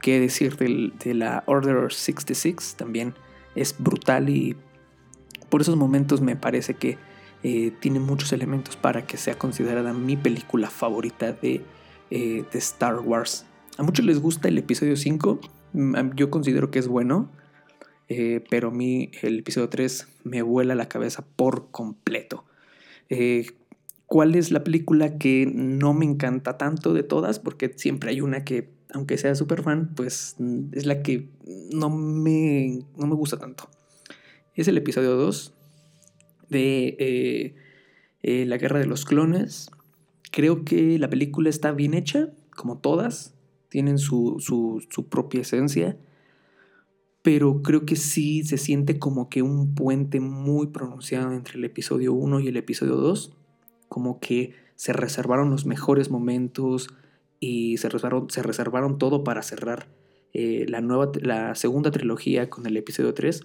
qué 0.02 0.20
decir 0.20 0.56
de 0.58 1.14
la 1.14 1.44
Order 1.48 1.92
66, 1.92 2.76
también 2.78 3.14
es 3.56 3.76
brutal 3.80 4.30
y 4.30 4.56
por 5.50 5.62
esos 5.62 5.76
momentos 5.76 6.22
me 6.22 6.36
parece 6.36 6.76
que 6.76 6.98
eh, 7.44 7.72
tiene 7.80 8.00
muchos 8.00 8.34
elementos 8.34 8.76
para 8.76 9.06
que 9.06 9.18
sea 9.18 9.38
considerada 9.38 9.94
mi 9.94 10.18
película 10.18 10.70
favorita 10.70 11.32
de, 11.32 11.62
eh, 12.12 12.44
de, 12.52 12.60
Star 12.60 13.00
Wars. 13.00 13.46
A 13.78 13.84
muchos 13.84 14.06
les 14.06 14.20
gusta 14.20 14.48
el 14.48 14.58
episodio 14.58 14.96
5, 14.96 15.40
Mm, 15.76 16.16
Yo 16.16 16.30
considero 16.32 16.72
que 16.72 16.80
es 16.80 16.88
bueno, 16.88 17.30
eh, 18.08 18.44
pero 18.50 18.68
a 18.68 18.72
mí 18.72 19.10
el 19.22 19.40
episodio 19.40 19.70
3 19.70 20.08
me 20.24 20.42
vuela 20.42 20.76
la 20.76 20.88
cabeza 20.88 21.26
por 21.36 21.72
completo. 21.72 22.46
Eh, 23.10 23.48
¿Cuál 24.06 24.36
es 24.36 24.52
la 24.52 24.64
película 24.64 25.18
que 25.18 25.52
no 25.52 25.94
me 25.94 26.06
encanta 26.06 26.58
tanto 26.58 26.94
de 26.94 27.04
todas? 27.04 27.40
Porque 27.40 27.74
siempre 27.76 28.12
hay 28.12 28.22
una 28.22 28.44
que, 28.44 28.70
aunque 28.94 29.18
sea 29.18 29.34
súper 29.34 29.64
fan, 29.64 29.94
pues 29.96 30.36
mm, 30.38 30.66
es 30.74 30.86
la 30.86 31.02
que 31.02 31.30
no 31.74 31.90
me, 31.90 32.80
no 32.96 33.08
me 33.08 33.16
gusta 33.16 33.40
tanto. 33.40 33.68
Es 34.54 34.68
el 34.68 34.78
episodio 34.78 35.16
2 35.16 35.54
de 36.50 37.56
eh, 38.22 38.46
La 38.46 38.58
Guerra 38.58 38.80
de 38.80 38.86
los 38.86 39.06
Clones. 39.06 39.72
Creo 40.32 40.64
que 40.64 41.00
la 41.00 41.10
película 41.10 41.50
está 41.50 41.72
bien 41.72 41.96
hecha, 41.96 42.30
como 42.56 42.78
todas, 42.78 43.34
tienen 43.70 43.98
su, 43.98 44.38
su 44.40 45.10
propia 45.10 45.42
esencia, 45.42 45.98
pero 47.26 47.64
creo 47.64 47.88
que 47.88 47.96
sí 47.96 48.44
se 48.44 48.60
siente 48.60 49.00
como 49.00 49.30
que 49.30 49.42
un 49.42 49.74
puente 49.74 50.20
muy 50.20 50.68
pronunciado 50.68 51.32
entre 51.32 51.58
el 51.58 51.66
episodio 51.66 52.14
1 52.14 52.40
y 52.42 52.50
el 52.50 52.56
episodio 52.56 52.98
2, 52.98 53.36
como 53.88 54.20
que 54.20 54.54
se 54.76 54.94
reservaron 54.94 55.50
los 55.50 55.66
mejores 55.66 56.12
momentos 56.12 56.88
y 57.40 57.78
se 57.78 57.90
reservaron, 57.90 58.30
se 58.30 58.44
reservaron 58.44 59.00
todo 59.00 59.24
para 59.24 59.42
cerrar 59.42 59.88
eh, 60.34 60.68
la, 60.70 60.82
nueva, 60.82 61.12
la 61.20 61.56
segunda 61.56 61.90
trilogía 61.90 62.48
con 62.52 62.68
el 62.68 62.78
episodio 62.78 63.16
3. 63.16 63.42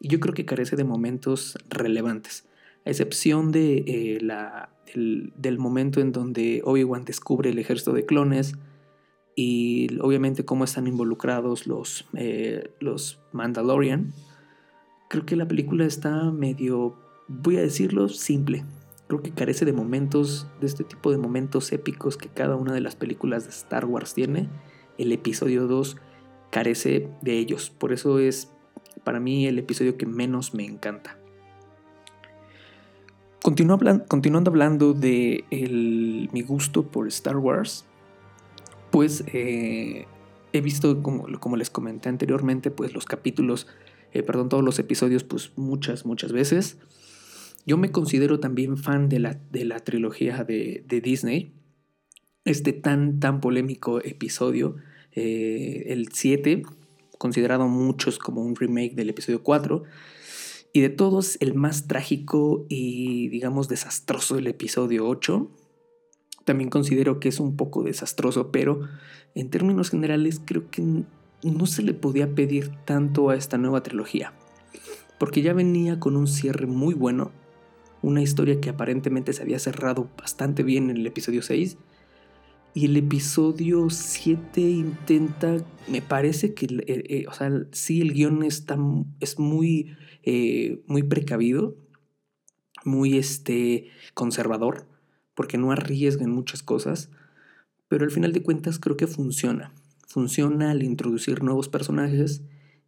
Y 0.00 0.08
yo 0.08 0.18
creo 0.18 0.34
que 0.34 0.44
carece 0.44 0.74
de 0.74 0.82
momentos 0.82 1.56
relevantes, 1.70 2.48
a 2.84 2.90
excepción 2.90 3.52
de, 3.52 3.84
eh, 3.86 4.18
la, 4.20 4.70
del, 4.96 5.58
momento 5.60 6.00
en 6.00 6.10
donde 6.10 6.60
Obi-Wan 6.64 7.04
descubre 7.04 7.50
el 7.50 7.60
ejército 7.60 7.92
de 7.92 8.04
clones 8.04 8.56
y 9.34 9.98
obviamente 10.00 10.44
cómo 10.44 10.64
están 10.64 10.86
involucrados 10.86 11.66
los, 11.66 12.06
eh, 12.14 12.70
los 12.80 13.20
Mandalorian. 13.32 14.12
Creo 15.08 15.24
que 15.26 15.36
la 15.36 15.48
película 15.48 15.84
está 15.84 16.30
medio, 16.30 16.96
voy 17.28 17.56
a 17.56 17.60
decirlo, 17.62 18.08
simple. 18.08 18.64
Creo 19.08 19.22
que 19.22 19.30
carece 19.32 19.64
de 19.64 19.72
momentos, 19.72 20.46
de 20.60 20.66
este 20.66 20.84
tipo 20.84 21.10
de 21.10 21.18
momentos 21.18 21.72
épicos 21.72 22.16
que 22.16 22.28
cada 22.28 22.56
una 22.56 22.72
de 22.72 22.80
las 22.80 22.96
películas 22.96 23.44
de 23.44 23.50
Star 23.50 23.84
Wars 23.84 24.14
tiene. 24.14 24.48
El 24.98 25.12
episodio 25.12 25.66
2 25.66 25.96
carece 26.50 27.08
de 27.22 27.38
ellos. 27.38 27.70
Por 27.70 27.92
eso 27.92 28.18
es 28.18 28.50
para 29.04 29.20
mí 29.20 29.46
el 29.46 29.58
episodio 29.58 29.96
que 29.96 30.06
menos 30.06 30.54
me 30.54 30.64
encanta. 30.64 31.18
Continuando 33.42 34.50
hablando 34.50 34.92
de 34.94 35.44
el- 35.50 36.30
mi 36.32 36.42
gusto 36.42 36.84
por 36.84 37.08
Star 37.08 37.36
Wars, 37.38 37.84
pues 38.92 39.24
eh, 39.32 40.06
he 40.52 40.60
visto, 40.60 41.02
como, 41.02 41.56
les 41.56 41.70
comenté 41.70 42.10
anteriormente, 42.10 42.70
pues 42.70 42.92
los 42.92 43.06
capítulos, 43.06 43.66
eh, 44.12 44.22
perdón, 44.22 44.50
todos 44.50 44.62
los 44.62 44.78
episodios, 44.78 45.24
pues 45.24 45.52
muchas, 45.56 46.04
muchas 46.04 46.30
veces. 46.30 46.76
Yo 47.66 47.78
me 47.78 47.90
considero 47.90 48.38
también 48.38 48.76
fan 48.76 49.08
de 49.08 49.18
la, 49.18 49.40
de 49.50 49.64
la 49.64 49.80
trilogía 49.80 50.44
de, 50.44 50.84
de 50.86 51.00
Disney. 51.00 51.54
Este 52.44 52.72
tan, 52.72 53.18
tan 53.18 53.40
polémico 53.40 54.00
episodio, 54.04 54.76
eh, 55.12 55.84
el 55.86 56.08
7, 56.12 56.62
considerado 57.16 57.68
muchos 57.68 58.18
como 58.18 58.42
un 58.42 58.54
remake 58.54 58.94
del 58.94 59.08
episodio 59.08 59.42
4. 59.42 59.84
Y 60.74 60.80
de 60.80 60.90
todos, 60.90 61.38
el 61.40 61.54
más 61.54 61.86
trágico 61.86 62.66
y, 62.68 63.28
digamos, 63.28 63.68
desastroso 63.68 64.34
del 64.34 64.48
episodio 64.48 65.06
8. 65.06 65.50
También 66.44 66.70
considero 66.70 67.20
que 67.20 67.28
es 67.28 67.40
un 67.40 67.56
poco 67.56 67.82
desastroso, 67.82 68.50
pero 68.50 68.88
en 69.34 69.50
términos 69.50 69.90
generales 69.90 70.40
creo 70.44 70.70
que 70.70 70.82
no 70.82 71.66
se 71.66 71.82
le 71.82 71.94
podía 71.94 72.34
pedir 72.34 72.70
tanto 72.84 73.30
a 73.30 73.36
esta 73.36 73.58
nueva 73.58 73.82
trilogía. 73.82 74.32
Porque 75.18 75.42
ya 75.42 75.52
venía 75.52 76.00
con 76.00 76.16
un 76.16 76.26
cierre 76.26 76.66
muy 76.66 76.94
bueno, 76.94 77.30
una 78.02 78.22
historia 78.22 78.60
que 78.60 78.70
aparentemente 78.70 79.32
se 79.32 79.42
había 79.42 79.58
cerrado 79.58 80.10
bastante 80.18 80.62
bien 80.62 80.90
en 80.90 80.96
el 80.96 81.06
episodio 81.06 81.42
6. 81.42 81.78
Y 82.74 82.86
el 82.86 82.96
episodio 82.96 83.90
7 83.90 84.60
intenta, 84.60 85.58
me 85.88 86.02
parece 86.02 86.54
que, 86.54 86.66
eh, 86.66 86.82
eh, 86.86 87.24
o 87.28 87.32
sea, 87.32 87.50
sí 87.70 88.00
el 88.00 88.14
guion 88.14 88.42
está, 88.42 88.78
es 89.20 89.38
muy, 89.38 89.94
eh, 90.22 90.82
muy 90.86 91.02
precavido, 91.02 91.76
muy 92.84 93.18
este, 93.18 93.88
conservador, 94.14 94.88
porque 95.34 95.58
no 95.58 95.72
arriesga 95.72 96.24
en 96.24 96.30
muchas 96.30 96.62
cosas, 96.62 97.10
pero 97.88 98.04
al 98.04 98.10
final 98.10 98.32
de 98.32 98.42
cuentas 98.42 98.78
creo 98.78 98.96
que 98.96 99.06
funciona. 99.06 99.72
Funciona 100.06 100.70
al 100.70 100.82
introducir 100.82 101.42
nuevos 101.42 101.68
personajes 101.68 102.42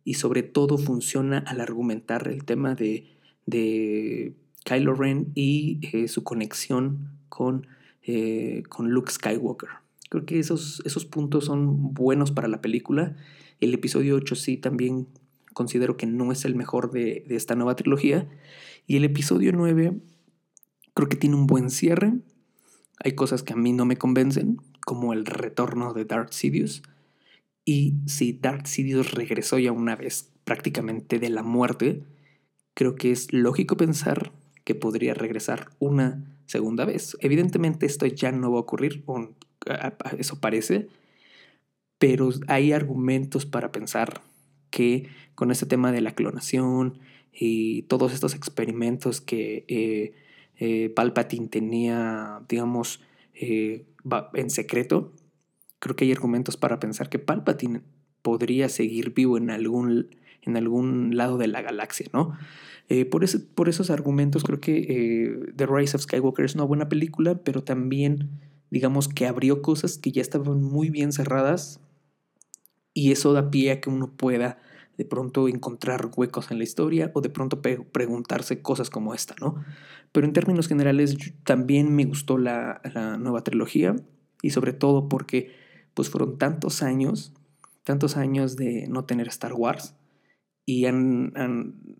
y 0.04 0.14
sobre 0.14 0.42
todo 0.42 0.78
funciona 0.78 1.38
al 1.38 1.60
argumentar 1.60 2.28
el 2.28 2.44
tema 2.44 2.74
de, 2.74 3.06
de 3.46 4.34
Kylo 4.64 4.94
Ren 4.94 5.32
y 5.34 5.80
eh, 5.92 6.08
su 6.08 6.22
conexión 6.22 7.10
con, 7.28 7.66
eh, 8.02 8.62
con 8.68 8.90
Luke 8.90 9.10
Skywalker. 9.10 9.70
Creo 10.10 10.26
que 10.26 10.38
esos, 10.38 10.82
esos 10.84 11.06
puntos 11.06 11.46
son 11.46 11.94
buenos 11.94 12.30
para 12.30 12.48
la 12.48 12.60
película. 12.60 13.16
El 13.60 13.72
episodio 13.74 14.16
8 14.16 14.34
sí 14.34 14.56
también 14.56 15.08
considero 15.52 15.96
que 15.96 16.06
no 16.06 16.30
es 16.32 16.44
el 16.44 16.54
mejor 16.54 16.90
de, 16.90 17.24
de 17.26 17.36
esta 17.36 17.54
nueva 17.54 17.76
trilogía. 17.76 18.28
Y 18.86 18.96
el 18.96 19.04
episodio 19.04 19.52
9 19.52 19.98
creo 20.92 21.08
que 21.08 21.16
tiene 21.16 21.36
un 21.36 21.46
buen 21.46 21.70
cierre. 21.70 22.14
Hay 23.02 23.12
cosas 23.12 23.42
que 23.42 23.52
a 23.52 23.56
mí 23.56 23.72
no 23.72 23.84
me 23.84 23.96
convencen, 23.96 24.58
como 24.84 25.12
el 25.12 25.26
retorno 25.26 25.92
de 25.94 26.04
Darth 26.04 26.32
Sidious. 26.32 26.82
Y 27.64 27.94
si 28.06 28.32
Darth 28.32 28.66
Sidious 28.66 29.12
regresó 29.12 29.58
ya 29.58 29.72
una 29.72 29.96
vez 29.96 30.30
prácticamente 30.44 31.18
de 31.18 31.30
la 31.30 31.42
muerte, 31.42 32.02
creo 32.74 32.94
que 32.94 33.10
es 33.10 33.32
lógico 33.32 33.76
pensar 33.76 34.32
que 34.64 34.74
podría 34.74 35.14
regresar 35.14 35.70
una 35.78 36.24
segunda 36.46 36.84
vez. 36.84 37.16
Evidentemente 37.20 37.86
esto 37.86 38.06
ya 38.06 38.32
no 38.32 38.50
va 38.52 38.58
a 38.58 38.60
ocurrir, 38.62 39.02
o 39.06 39.18
a- 39.68 39.94
a- 39.98 40.10
eso 40.18 40.40
parece, 40.40 40.88
pero 41.98 42.30
hay 42.48 42.72
argumentos 42.72 43.46
para 43.46 43.72
pensar 43.72 44.22
que 44.70 45.08
con 45.34 45.50
este 45.50 45.66
tema 45.66 45.92
de 45.92 46.00
la 46.00 46.14
clonación 46.14 46.98
y 47.32 47.82
todos 47.82 48.12
estos 48.12 48.34
experimentos 48.34 49.20
que 49.20 49.64
eh, 49.68 50.12
eh, 50.58 50.90
Palpatine 50.90 51.48
tenía, 51.48 52.40
digamos, 52.48 53.02
eh, 53.34 53.86
en 54.34 54.50
secreto, 54.50 55.12
creo 55.78 55.96
que 55.96 56.04
hay 56.04 56.12
argumentos 56.12 56.56
para 56.56 56.80
pensar 56.80 57.08
que 57.08 57.18
Palpatine 57.18 57.82
podría 58.22 58.68
seguir 58.68 59.14
vivo 59.14 59.36
en 59.38 59.50
algún, 59.50 60.08
en 60.42 60.56
algún 60.56 61.16
lado 61.16 61.38
de 61.38 61.48
la 61.48 61.62
galaxia, 61.62 62.06
¿no? 62.12 62.36
Eh, 62.88 63.04
por, 63.06 63.24
ese- 63.24 63.40
por 63.40 63.68
esos 63.68 63.90
argumentos 63.90 64.44
creo 64.44 64.60
que 64.60 65.52
The 65.56 65.66
Rise 65.66 65.96
of 65.96 66.02
Skywalker 66.02 66.44
es 66.44 66.54
una 66.54 66.64
buena 66.64 66.88
película, 66.88 67.36
pero 67.42 67.62
también 67.64 68.30
digamos 68.70 69.08
que 69.08 69.26
abrió 69.26 69.62
cosas 69.62 69.98
que 69.98 70.12
ya 70.12 70.20
estaban 70.22 70.62
muy 70.62 70.90
bien 70.90 71.12
cerradas 71.12 71.80
y 72.92 73.12
eso 73.12 73.32
da 73.32 73.50
pie 73.50 73.72
a 73.72 73.80
que 73.80 73.90
uno 73.90 74.12
pueda 74.16 74.58
de 74.96 75.04
pronto 75.04 75.48
encontrar 75.48 76.10
huecos 76.16 76.50
en 76.50 76.58
la 76.58 76.64
historia 76.64 77.10
o 77.14 77.20
de 77.20 77.30
pronto 77.30 77.60
preguntarse 77.60 78.62
cosas 78.62 78.90
como 78.90 79.14
esta, 79.14 79.34
¿no? 79.40 79.56
Pero 80.12 80.26
en 80.26 80.32
términos 80.32 80.68
generales 80.68 81.16
también 81.44 81.94
me 81.94 82.04
gustó 82.04 82.38
la, 82.38 82.80
nueva 83.18 83.42
trilogía 83.42 83.96
y 84.42 84.50
sobre 84.50 84.72
todo 84.72 85.08
porque 85.08 85.52
pues 85.94 86.10
fueron 86.10 86.38
tantos 86.38 86.82
años, 86.82 87.32
tantos 87.82 88.16
años 88.16 88.56
de 88.56 88.86
no 88.88 89.04
tener 89.04 89.28
Star 89.28 89.52
Wars 89.54 89.94
y 90.66 90.86
han- 90.86 91.32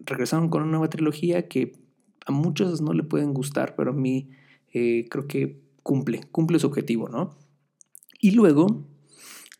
regresaron 0.04 0.48
con 0.48 0.62
una 0.62 0.72
nueva 0.72 0.88
trilogía 0.88 1.48
que 1.48 1.72
a 2.26 2.32
muchos 2.32 2.80
no 2.80 2.92
le 2.92 3.02
pueden 3.02 3.34
gustar, 3.34 3.74
pero 3.76 3.90
a 3.90 3.94
mí 3.94 4.30
eh, 4.72 5.06
creo 5.10 5.26
que 5.26 5.60
cumple, 5.82 6.22
cumple 6.32 6.58
su 6.58 6.66
objetivo, 6.66 7.08
¿no? 7.08 7.36
Y 8.20 8.30
luego 8.30 8.86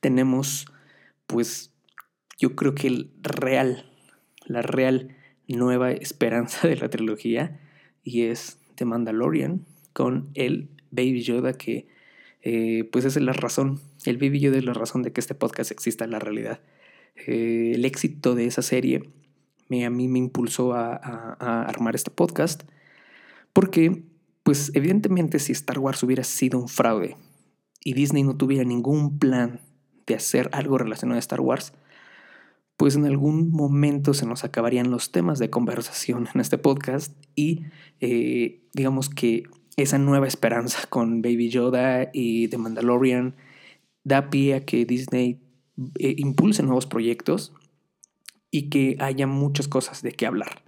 tenemos, 0.00 0.66
pues, 1.26 1.73
yo 2.38 2.54
creo 2.56 2.74
que 2.74 2.86
el 2.88 3.10
real, 3.22 3.90
la 4.46 4.62
real 4.62 5.16
nueva 5.48 5.92
esperanza 5.92 6.66
de 6.68 6.76
la 6.76 6.88
trilogía 6.90 7.60
y 8.02 8.22
es 8.22 8.58
The 8.76 8.84
Mandalorian 8.84 9.64
con 9.92 10.30
el 10.34 10.68
Baby 10.90 11.22
Yoda 11.22 11.52
que 11.54 11.86
eh, 12.42 12.84
pues 12.92 13.04
es 13.04 13.16
la 13.20 13.32
razón, 13.32 13.80
el 14.04 14.18
Baby 14.18 14.40
Yoda 14.40 14.58
es 14.58 14.64
la 14.64 14.74
razón 14.74 15.02
de 15.02 15.12
que 15.12 15.20
este 15.20 15.34
podcast 15.34 15.70
exista 15.70 16.04
en 16.04 16.10
la 16.10 16.18
realidad. 16.18 16.60
Eh, 17.26 17.72
el 17.74 17.84
éxito 17.84 18.34
de 18.34 18.46
esa 18.46 18.60
serie 18.62 19.08
me, 19.68 19.86
a 19.86 19.90
mí 19.90 20.08
me 20.08 20.18
impulsó 20.18 20.74
a, 20.74 20.94
a- 20.94 21.36
a 21.40 21.62
armar 21.62 21.94
este 21.94 22.10
podcast 22.10 22.64
porque 23.52 24.02
pues 24.42 24.72
evidentemente 24.74 25.38
si 25.38 25.52
Star 25.52 25.78
Wars 25.78 26.02
hubiera 26.02 26.24
sido 26.24 26.58
un 26.58 26.68
fraude 26.68 27.16
y 27.82 27.94
Disney 27.94 28.22
no 28.24 28.36
tuviera 28.36 28.64
ningún 28.64 29.18
plan 29.18 29.60
de 30.06 30.14
hacer 30.16 30.50
algo 30.52 30.76
relacionado 30.76 31.16
a 31.16 31.20
Star 31.20 31.40
Wars, 31.40 31.72
pues 32.76 32.96
en 32.96 33.04
algún 33.06 33.50
momento 33.50 34.14
se 34.14 34.26
nos 34.26 34.44
acabarían 34.44 34.90
los 34.90 35.12
temas 35.12 35.38
de 35.38 35.50
conversación 35.50 36.28
en 36.34 36.40
este 36.40 36.58
podcast 36.58 37.16
y 37.36 37.66
eh, 38.00 38.62
digamos 38.72 39.08
que 39.08 39.44
esa 39.76 39.98
nueva 39.98 40.26
esperanza 40.26 40.80
con 40.88 41.22
Baby 41.22 41.50
Yoda 41.50 42.10
y 42.12 42.48
The 42.48 42.58
Mandalorian 42.58 43.36
da 44.02 44.28
pie 44.28 44.54
a 44.54 44.64
que 44.64 44.84
Disney 44.84 45.40
eh, 45.98 46.14
impulse 46.18 46.62
nuevos 46.62 46.86
proyectos 46.86 47.52
y 48.50 48.68
que 48.70 48.96
haya 49.00 49.26
muchas 49.26 49.68
cosas 49.68 50.02
de 50.02 50.12
qué 50.12 50.26
hablar. 50.26 50.62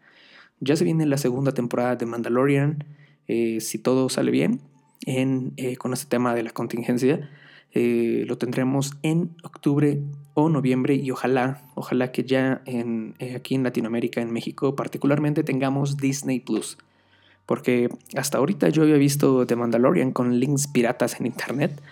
Ya 0.59 0.75
se 0.75 0.85
viene 0.85 1.07
la 1.07 1.19
segunda 1.19 1.53
temporada 1.53 1.97
de 1.97 2.07
Mandalorian, 2.07 2.85
eh, 3.29 3.61
si 3.61 3.79
todo 3.79 4.09
sale 4.09 4.31
bien, 4.31 4.63
en, 5.05 5.55
con 5.79 5.93
este 5.93 6.07
tema 6.07 6.35
de 6.35 6.43
la 6.43 6.51
contingencia. 6.51 7.31
Eh, 7.78 8.25
lo 8.26 8.38
tendremos 8.38 8.95
en 9.02 9.37
octubre 9.42 10.00
o 10.33 10.49
noviembre 10.49 10.95
y 10.95 11.11
ojalá, 11.11 11.61
ojalá 11.75 12.11
que 12.11 12.25
ya 12.25 12.62
en, 12.64 13.14
aquí 13.37 13.54
en 13.54 13.64
Latinoamérica, 13.64 14.23
en 14.23 14.33
México 14.33 14.75
particularmente, 14.75 15.45
tengamos 15.45 15.99
Disney 15.99 16.40
Plus. 16.40 16.78
Porque 17.45 17.90
hasta 18.16 18.38
ahorita 18.38 18.71
yo 18.71 18.83
había 18.83 18.97
visto 18.97 19.47
The 19.47 19.56
Mandalorian 19.56 20.12
con 20.12 20.40
links 20.40 20.68
piratas 20.68 21.21
en 21.21 21.26
internet 21.26 21.83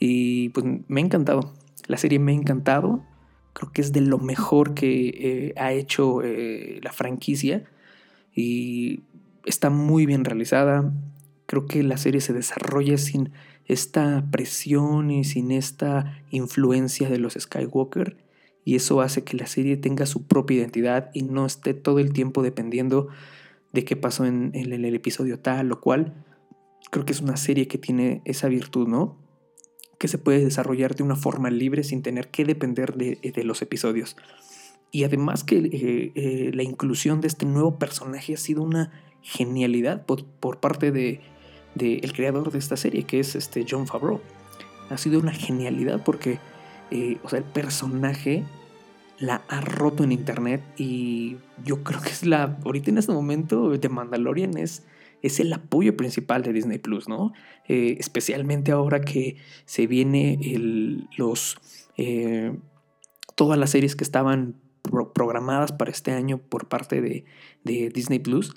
y 0.00 0.48
pues 0.48 0.66
me 0.88 1.00
ha 1.00 1.04
encantado. 1.04 1.52
La 1.86 1.98
serie 1.98 2.18
me 2.18 2.32
ha 2.32 2.34
encantado. 2.34 3.04
Creo 3.52 3.70
que 3.70 3.80
es 3.80 3.92
de 3.92 4.00
lo 4.00 4.18
mejor 4.18 4.74
que 4.74 5.06
eh, 5.08 5.54
ha 5.56 5.72
hecho 5.72 6.20
eh, 6.24 6.80
la 6.82 6.90
franquicia 6.90 7.62
y 8.34 9.02
está 9.44 9.70
muy 9.70 10.04
bien 10.04 10.24
realizada. 10.24 10.92
Creo 11.46 11.66
que 11.66 11.84
la 11.84 11.96
serie 11.96 12.20
se 12.20 12.32
desarrolla 12.32 12.98
sin 12.98 13.30
esta 13.68 14.26
presión 14.30 15.10
y 15.10 15.24
sin 15.24 15.52
esta 15.52 16.22
influencia 16.30 17.08
de 17.08 17.18
los 17.18 17.34
Skywalker 17.34 18.16
y 18.68 18.76
eso 18.76 19.00
hace 19.00 19.24
que 19.24 19.34
la 19.34 19.46
serie 19.46 19.78
tenga 19.78 20.04
su 20.04 20.26
propia 20.26 20.58
identidad 20.58 21.10
y 21.14 21.22
no 21.22 21.46
esté 21.46 21.72
todo 21.72 22.00
el 22.00 22.12
tiempo 22.12 22.42
dependiendo 22.42 23.08
de 23.72 23.86
qué 23.86 23.96
pasó 23.96 24.26
en, 24.26 24.50
el 24.54 24.94
episodio 24.94 25.38
tal 25.38 25.72
o 25.72 25.80
cual. 25.80 26.22
Creo 26.90 27.06
que 27.06 27.12
es 27.12 27.22
una 27.22 27.38
serie 27.38 27.66
que 27.66 27.78
tiene 27.78 28.20
esa 28.26 28.48
virtud, 28.48 28.86
¿no? 28.86 29.16
que 29.98 30.06
se 30.06 30.18
puede 30.18 30.44
desarrollar 30.44 30.94
de 30.96 31.02
una 31.02 31.16
forma 31.16 31.48
libre 31.48 31.82
sin 31.82 32.02
tener 32.02 32.28
que 32.28 32.44
depender 32.44 32.94
de, 32.94 33.18
de 33.34 33.42
los 33.42 33.62
episodios. 33.62 34.18
Y 34.90 35.04
además 35.04 35.44
que 35.44 35.56
eh, 35.56 36.12
eh, 36.14 36.50
la 36.52 36.62
inclusión 36.62 37.22
de 37.22 37.28
este 37.28 37.46
nuevo 37.46 37.78
personaje 37.78 38.34
ha 38.34 38.36
sido 38.36 38.62
una 38.62 38.92
genialidad 39.22 40.04
por, 40.04 40.26
por 40.26 40.60
parte 40.60 40.92
de, 40.92 41.22
de, 41.74 41.96
el 41.96 42.12
creador 42.12 42.50
de 42.50 42.58
esta 42.58 42.76
serie, 42.76 43.04
que 43.04 43.20
es 43.20 43.34
este 43.34 43.64
John 43.68 43.86
Favreau. 43.86 44.20
Ha 44.90 44.98
sido 44.98 45.20
una 45.20 45.32
genialidad 45.32 46.02
porque 46.04 46.38
eh, 46.90 47.18
o 47.22 47.28
sea, 47.28 47.38
el 47.38 47.44
personaje 47.44 48.44
la 49.18 49.42
ha 49.48 49.60
roto 49.60 50.04
en 50.04 50.12
internet 50.12 50.62
y 50.76 51.36
yo 51.64 51.82
creo 51.82 52.00
que 52.00 52.10
es 52.10 52.24
la, 52.24 52.56
ahorita 52.64 52.90
en 52.90 52.98
este 52.98 53.12
momento 53.12 53.70
de 53.70 53.88
Mandalorian 53.88 54.56
es 54.56 54.84
es 55.22 55.40
el 55.40 55.52
apoyo 55.52 55.96
principal 55.96 56.42
de 56.42 56.52
Disney 56.52 56.78
Plus, 56.78 57.08
¿no? 57.08 57.32
Eh, 57.66 57.96
especialmente 57.98 58.72
ahora 58.72 59.00
que 59.00 59.36
se 59.64 59.86
viene 59.86 60.38
los, 61.16 61.58
eh, 61.96 62.56
todas 63.34 63.58
las 63.58 63.70
series 63.70 63.96
que 63.96 64.04
estaban 64.04 64.56
programadas 65.14 65.72
para 65.72 65.90
este 65.90 66.12
año 66.12 66.38
por 66.38 66.68
parte 66.68 67.00
de, 67.00 67.24
Disney 67.64 68.18
Plus, 68.18 68.54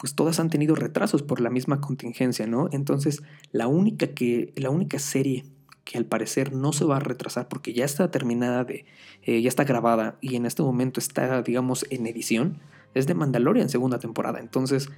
pues 0.00 0.14
todas 0.14 0.40
han 0.40 0.48
tenido 0.48 0.74
retrasos 0.74 1.22
por 1.22 1.42
la 1.42 1.50
misma 1.50 1.82
contingencia, 1.82 2.46
¿no? 2.46 2.70
Entonces, 2.72 3.22
la 3.52 3.66
única, 3.66 4.08
que, 4.08 4.54
la 4.56 4.70
única 4.70 4.98
serie 4.98 5.44
que 5.84 5.98
al 5.98 6.06
parecer 6.06 6.54
no 6.54 6.72
se 6.72 6.86
va 6.86 6.96
a 6.96 7.00
retrasar 7.00 7.48
porque 7.48 7.74
ya 7.74 7.84
está 7.84 8.10
terminada 8.10 8.64
de, 8.64 8.86
eh, 9.22 9.42
ya 9.42 9.48
está 9.48 9.64
grabada 9.64 10.16
y 10.22 10.36
en 10.36 10.46
este 10.46 10.62
momento 10.62 11.00
está, 11.00 11.42
digamos, 11.42 11.84
en 11.90 12.06
edición, 12.06 12.60
es 12.94 13.06
de 13.06 13.14
Mandalorian 13.14 13.68
segunda 13.68 13.98
temporada. 13.98 14.40
Entonces, 14.40 14.88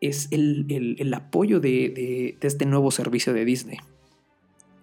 es 0.00 0.28
el, 0.30 1.12
apoyo 1.14 1.58
de, 1.58 2.38
este 2.40 2.64
nuevo 2.64 2.92
servicio 2.92 3.32
de 3.32 3.44
Disney. 3.44 3.78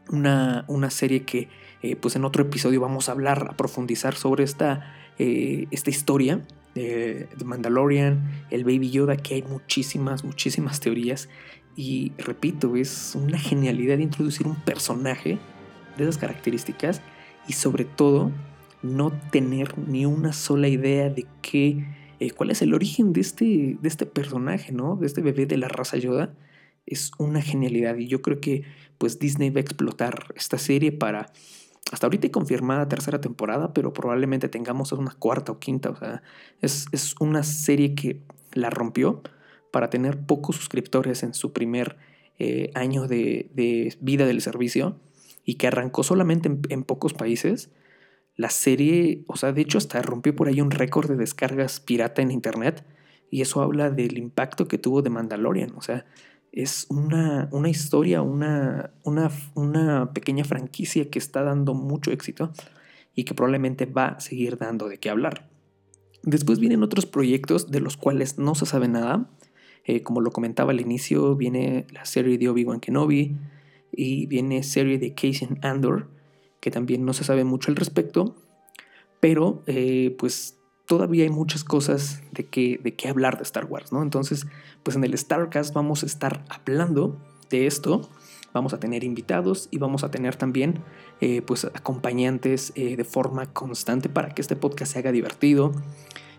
Una, 0.10 0.66
una 0.68 0.90
serie 0.90 1.24
que 1.24 1.48
eh, 1.82 1.96
pues 1.96 2.18
en 2.18 2.26
otro 2.26 2.44
episodio 2.44 2.82
vamos 2.82 3.08
a 3.08 3.14
hablar, 3.14 3.48
a 3.50 3.56
profundizar 3.56 4.16
sobre 4.16 4.44
esta, 4.44 4.94
eh, 5.20 5.68
esta 5.72 5.90
historia 5.90 6.42
de, 6.76 7.28
Mandalorian, 7.44 8.46
el 8.50 8.64
Baby 8.64 8.90
Yoda, 8.90 9.18
que 9.18 9.36
hay 9.36 9.44
muchísimas, 9.44 10.24
muchísimas 10.24 10.80
teorías. 10.80 11.30
Y 11.76 12.14
repito, 12.18 12.76
es 12.76 13.16
una 13.16 13.38
genialidad 13.38 14.00
introducir 14.00 14.48
un 14.48 14.56
personaje 14.56 15.38
de 15.98 16.04
esas 16.04 16.18
características 16.18 17.02
y 17.48 17.54
sobre 17.54 17.86
todo 17.86 18.32
no 18.82 19.12
tener 19.32 19.78
ni 19.78 20.06
una 20.06 20.34
sola 20.34 20.68
idea 20.68 21.10
de 21.10 21.26
qué 21.42 21.86
eh, 22.20 22.32
cuál 22.32 22.52
es 22.52 22.62
el 22.62 22.74
origen 22.74 23.14
de 23.14 23.22
este, 23.22 23.78
de 23.82 23.88
este 23.88 24.06
personaje, 24.06 24.74
¿no? 24.74 24.98
De 24.98 25.08
este 25.08 25.22
bebé 25.22 25.46
de 25.46 25.58
la 25.58 25.70
raza 25.70 25.98
Yoda. 25.98 26.34
Es 26.86 27.12
una 27.18 27.42
genialidad 27.42 27.98
y 27.98 28.08
yo 28.08 28.22
creo 28.22 28.42
que 28.42 28.64
pues 28.98 29.20
Disney 29.20 29.52
va 29.52 29.60
a 29.60 29.62
explotar 29.62 30.34
esta 30.36 30.58
serie 30.58 30.92
para 30.92 31.32
hasta 31.92 32.08
ahorita 32.08 32.28
hay 32.28 32.32
confirmada 32.32 32.88
tercera 32.88 33.20
temporada, 33.20 33.74
pero 33.74 33.94
probablemente 33.94 34.48
tengamos 34.50 34.92
una 34.92 35.12
cuarta 35.12 35.52
o 35.52 35.60
quinta. 35.60 35.90
O 35.90 35.96
sea, 35.96 36.22
es, 36.62 37.16
una 37.20 37.44
serie 37.44 37.96
que 37.96 38.22
la 38.54 38.70
rompió 38.70 39.22
para 39.72 39.90
tener 39.90 40.20
pocos 40.20 40.56
suscriptores 40.56 41.24
en 41.24 41.34
su 41.34 41.54
primer 41.54 41.98
eh, 42.38 42.72
año 42.76 43.08
de, 43.08 43.98
vida 44.02 44.26
del 44.26 44.42
servicio 44.42 45.00
y 45.46 45.56
que 45.56 45.68
arrancó 45.68 46.04
solamente 46.04 46.50
en 46.70 46.84
pocos 46.84 47.14
países 47.14 47.72
la 48.40 48.50
serie, 48.50 49.26
o 49.28 49.36
sea, 49.36 49.52
de 49.52 49.60
hecho 49.60 49.78
hasta 49.78 50.02
rompió 50.02 50.34
por 50.34 50.48
ahí 50.48 50.62
un 50.62 50.72
récord 50.72 51.10
de 51.10 51.18
descargas 51.18 51.82
pirata 51.82 52.22
en 52.22 52.32
internet 52.32 52.86
y 53.30 53.42
eso 53.42 53.62
habla 53.62 53.90
del 53.90 54.18
impacto 54.18 54.66
que 54.66 54.78
tuvo 54.78 55.02
de 55.02 55.10
Mandalorian, 55.10 55.74
o 55.76 55.82
sea, 55.82 56.06
es 56.52 56.88
una, 56.90 57.48
una 57.52 57.70
historia, 57.70 58.22
una, 58.22 58.92
una, 59.04 59.32
una 59.56 60.14
pequeña 60.14 60.44
franquicia 60.44 61.10
que 61.10 61.20
está 61.20 61.44
dando 61.44 61.74
mucho 61.74 62.12
éxito 62.12 62.52
y 63.16 63.24
que 63.24 63.34
probablemente 63.34 63.86
va 63.86 64.08
a 64.08 64.20
seguir 64.20 64.58
dando 64.58 64.88
de 64.88 64.98
qué 64.98 65.10
hablar. 65.10 65.48
Después 66.24 66.60
vienen 66.60 66.84
otros 66.84 67.06
proyectos 67.06 67.72
de 67.72 67.80
los 67.80 67.98
cuales 67.98 68.38
no 68.38 68.56
se 68.56 68.66
sabe 68.66 68.88
nada. 68.88 69.30
Eh, 69.86 70.04
como 70.04 70.22
lo 70.22 70.32
comentaba 70.32 70.72
al 70.72 70.82
inicio, 70.82 71.36
viene 71.36 71.88
la 71.92 72.06
serie 72.06 72.38
de 72.38 72.50
Obi-Wan 72.50 72.80
Kenobi 72.80 73.36
y 73.92 74.26
viene 74.28 74.64
serie 74.64 75.00
de 75.00 75.14
Casey 75.14 75.48
Andor 75.62 76.08
que 76.60 76.72
también 76.72 77.06
no 77.06 77.14
se 77.14 77.24
sabe 77.24 77.44
mucho 77.44 77.72
al 77.72 77.78
respecto, 77.78 78.36
pero 79.20 79.64
eh, 79.68 80.16
pues 80.18 80.59
todavía 80.90 81.24
hay 81.24 81.30
muchas 81.30 81.64
cosas 81.64 82.24
de 82.32 82.48
qué 82.48 82.80
de 82.84 82.96
qué 82.96 83.10
hablar 83.10 83.38
de 83.38 83.44
Star 83.44 83.66
Wars, 83.66 83.94
¿no? 83.94 84.02
Entonces, 84.02 84.48
pues 84.82 84.98
en 84.98 85.04
el 85.04 85.16
Starcast 85.16 85.72
vamos 85.72 86.02
a 86.02 86.08
estar 86.08 86.44
hablando 86.50 87.16
de 87.52 87.68
esto, 87.68 88.10
vamos 88.54 88.74
a 88.74 88.80
tener 88.80 89.04
invitados 89.04 89.68
y 89.70 89.78
vamos 89.78 90.04
a 90.04 90.10
tener 90.10 90.36
también 90.36 90.80
eh, 91.22 91.44
pues 91.44 91.64
acompañantes 91.66 92.72
eh, 92.74 92.98
de 92.98 93.04
forma 93.04 93.46
constante 93.54 94.10
para 94.10 94.30
que 94.30 94.42
este 94.42 94.56
podcast 94.56 94.94
se 94.94 94.98
haga 94.98 95.12
divertido 95.12 95.74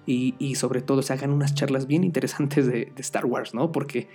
y, 0.04 0.56
sobre 0.56 0.82
todo 0.82 1.02
se 1.02 1.12
hagan 1.12 1.30
unas 1.30 1.54
charlas 1.54 1.86
bien 1.86 2.02
interesantes 2.02 2.66
de, 2.66 2.92
de 2.92 3.00
Star 3.02 3.26
Wars, 3.26 3.54
¿no? 3.54 3.70
Porque, 3.70 4.08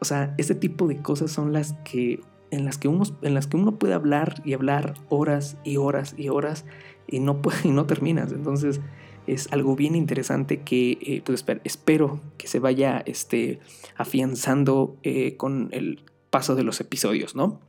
o 0.00 0.06
sea, 0.06 0.34
este 0.38 0.54
tipo 0.54 0.88
de 0.88 1.02
cosas 1.02 1.30
son 1.30 1.52
las 1.52 1.74
que 1.84 2.20
en 2.50 2.64
las 2.64 2.78
que 2.78 2.88
uno, 2.88 3.04
en 3.20 3.34
las 3.34 3.46
que 3.46 3.58
uno 3.58 3.78
puede 3.78 3.92
hablar 3.92 4.40
y 4.46 4.54
hablar 4.54 4.94
horas 5.10 5.58
y 5.62 5.76
horas 5.76 6.14
y 6.16 6.30
horas 6.30 6.64
y 7.06 7.20
no, 7.20 7.42
puede, 7.42 7.58
y 7.64 7.70
no 7.70 7.84
terminas. 7.84 8.32
Entonces 8.32 8.80
es 9.28 9.52
algo 9.52 9.76
bien 9.76 9.94
interesante 9.94 10.62
que 10.62 10.98
eh, 11.00 11.22
pues, 11.24 11.44
espero 11.64 12.20
que 12.36 12.48
se 12.48 12.58
vaya 12.58 13.02
este, 13.06 13.60
afianzando 13.96 14.96
eh, 15.02 15.36
con 15.36 15.68
el 15.72 16.02
paso 16.30 16.54
de 16.54 16.62
los 16.62 16.80
episodios, 16.80 17.36
¿no? 17.36 17.60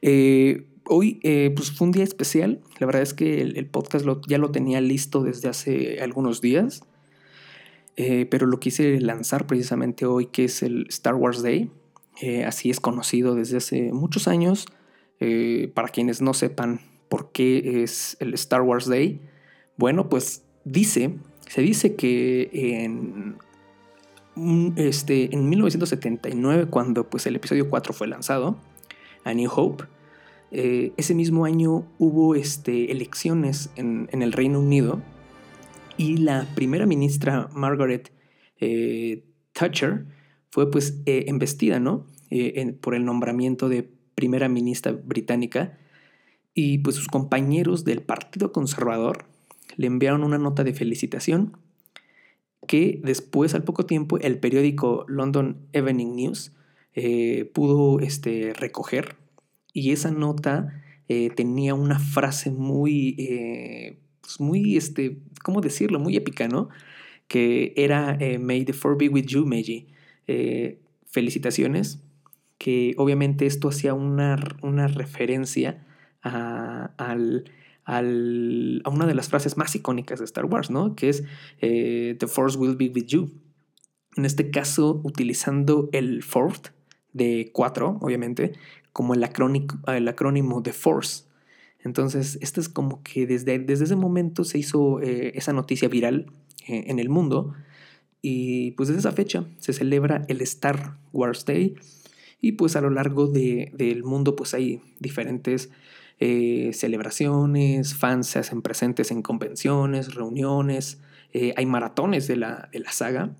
Eh, 0.00 0.66
hoy 0.84 1.20
pues 1.54 1.72
fue 1.72 1.86
un 1.86 1.92
día 1.92 2.04
especial. 2.04 2.60
La 2.78 2.86
verdad 2.86 3.02
es 3.02 3.14
que 3.14 3.42
el, 3.42 3.66
podcast 3.66 4.06
ya 4.26 4.38
lo 4.38 4.50
tenía 4.50 4.80
listo 4.80 5.22
desde 5.22 5.48
hace 5.48 6.00
algunos 6.00 6.40
días. 6.40 6.82
pero 7.96 8.46
lo 8.46 8.60
quise 8.60 9.00
lanzar 9.00 9.46
precisamente 9.46 10.06
hoy, 10.06 10.26
que 10.26 10.44
es 10.44 10.62
el 10.62 10.86
Star 10.88 11.14
Wars 11.14 11.42
Day. 11.42 11.70
Así 12.46 12.70
es 12.70 12.80
conocido 12.80 13.34
desde 13.34 13.58
hace 13.58 13.92
muchos 13.92 14.28
años. 14.28 14.66
Para 15.74 15.88
quienes 15.88 16.22
no 16.22 16.32
sepan 16.32 16.80
por 17.08 17.32
qué 17.32 17.82
es 17.82 18.16
el 18.20 18.34
Star 18.34 18.62
Wars 18.62 18.86
Day, 18.86 19.20
bueno, 19.78 20.08
pues 20.08 20.44
dice, 20.64 21.14
se 21.46 21.62
dice 21.62 21.94
que 21.94 22.50
en, 22.52 23.38
este, 24.76 25.34
en 25.34 25.48
1979, 25.48 26.66
cuando 26.66 27.08
pues, 27.08 27.26
el 27.26 27.36
episodio 27.36 27.70
4 27.70 27.94
fue 27.94 28.08
lanzado, 28.08 28.58
A 29.24 29.32
New 29.32 29.50
Hope, 29.54 29.84
eh, 30.50 30.92
ese 30.96 31.14
mismo 31.14 31.44
año 31.44 31.86
hubo 31.98 32.34
este, 32.34 32.90
elecciones 32.90 33.70
en, 33.76 34.08
el 34.10 34.32
Reino 34.32 34.60
Unido 34.60 35.00
y 35.96 36.16
la 36.16 36.46
primera 36.54 36.84
ministra 36.86 37.48
Margaret 37.52 38.12
Thatcher 39.52 40.06
fue 40.50 40.70
pues 40.70 41.00
eh, 41.06 41.26
embestida, 41.28 41.78
¿no? 41.78 42.06
Eh, 42.30 42.76
por 42.80 42.94
el 42.94 43.04
nombramiento 43.04 43.68
de 43.68 43.88
primera 44.14 44.48
ministra 44.48 44.92
británica 44.92 45.78
y 46.52 46.78
pues 46.78 46.96
sus 46.96 47.06
compañeros 47.06 47.84
del 47.84 48.02
Partido 48.02 48.52
Conservador 48.52 49.26
le 49.76 49.86
enviaron 49.86 50.24
una 50.24 50.38
nota 50.38 50.64
de 50.64 50.74
felicitación 50.74 51.56
que 52.66 53.00
después, 53.02 53.54
al 53.54 53.64
poco 53.64 53.86
tiempo, 53.86 54.18
el 54.18 54.38
periódico 54.38 55.04
London 55.08 55.66
Evening 55.72 56.14
News 56.14 56.52
eh, 56.94 57.50
pudo 57.54 58.00
este, 58.00 58.52
recoger 58.54 59.16
y 59.72 59.92
esa 59.92 60.10
nota 60.10 60.82
eh, 61.08 61.30
tenía 61.30 61.74
una 61.74 61.98
frase 61.98 62.50
muy, 62.50 63.16
eh, 63.18 63.98
pues 64.20 64.40
muy, 64.40 64.76
este, 64.76 65.18
¿cómo 65.42 65.60
decirlo? 65.60 65.98
Muy 65.98 66.16
épica, 66.16 66.48
¿no? 66.48 66.68
Que 67.26 67.72
era 67.76 68.18
May 68.40 68.64
the 68.64 68.72
Four 68.72 68.98
be 68.98 69.08
with 69.08 69.26
you, 69.26 69.46
Meiji. 69.46 69.88
Felicitaciones, 71.06 72.02
que 72.58 72.94
obviamente 72.98 73.46
esto 73.46 73.68
hacía 73.68 73.94
una, 73.94 74.36
una 74.62 74.88
referencia 74.88 75.86
al, 76.22 77.44
al- 77.88 78.82
a 78.84 78.90
una 78.90 79.06
de 79.06 79.14
las 79.14 79.28
frases 79.28 79.56
más 79.56 79.74
icónicas 79.74 80.18
de 80.18 80.26
Star 80.26 80.44
Wars, 80.44 80.70
¿no? 80.70 80.94
Que 80.94 81.08
es 81.08 81.24
eh, 81.60 82.16
The 82.18 82.26
Force 82.26 82.58
will 82.58 82.76
be 82.76 82.88
with 82.94 83.06
you. 83.06 83.30
En 84.16 84.24
este 84.26 84.50
caso, 84.50 85.00
utilizando 85.04 85.88
el 85.92 86.22
Fourth 86.22 86.68
de 87.14 87.50
4, 87.52 87.98
obviamente, 88.02 88.52
como 88.92 89.14
el, 89.14 89.24
acrónico- 89.24 89.78
el 89.90 90.06
acrónimo 90.06 90.60
de 90.60 90.72
Force. 90.72 91.24
Entonces, 91.82 92.38
esto 92.42 92.60
es 92.60 92.68
como 92.68 93.02
que 93.02 93.26
desde, 93.26 93.58
desde 93.58 93.84
ese 93.84 93.96
momento 93.96 94.44
se 94.44 94.58
hizo 94.58 95.00
eh, 95.00 95.32
esa 95.36 95.52
noticia 95.52 95.88
viral 95.88 96.26
eh, 96.66 96.84
en 96.88 96.98
el 96.98 97.08
mundo. 97.08 97.54
Y 98.20 98.72
pues 98.72 98.88
desde 98.88 99.00
esa 99.00 99.12
fecha 99.12 99.46
se 99.58 99.72
celebra 99.72 100.24
el 100.28 100.40
Star 100.42 100.98
Wars 101.12 101.44
Day. 101.46 101.76
Y 102.40 102.52
pues 102.52 102.76
a 102.76 102.80
lo 102.80 102.90
largo 102.90 103.28
de- 103.28 103.72
del 103.74 104.02
mundo 104.04 104.36
pues 104.36 104.52
hay 104.54 104.80
diferentes 105.00 105.70
eh, 106.20 106.70
celebraciones, 106.72 107.94
fans 107.94 108.26
se 108.26 108.38
hacen 108.40 108.62
presentes 108.62 109.10
en 109.10 109.22
convenciones, 109.22 110.14
reuniones, 110.14 111.00
eh, 111.32 111.54
hay 111.56 111.66
maratones 111.66 112.26
de 112.26 112.36
la, 112.36 112.68
de 112.72 112.80
la 112.80 112.92
saga. 112.92 113.36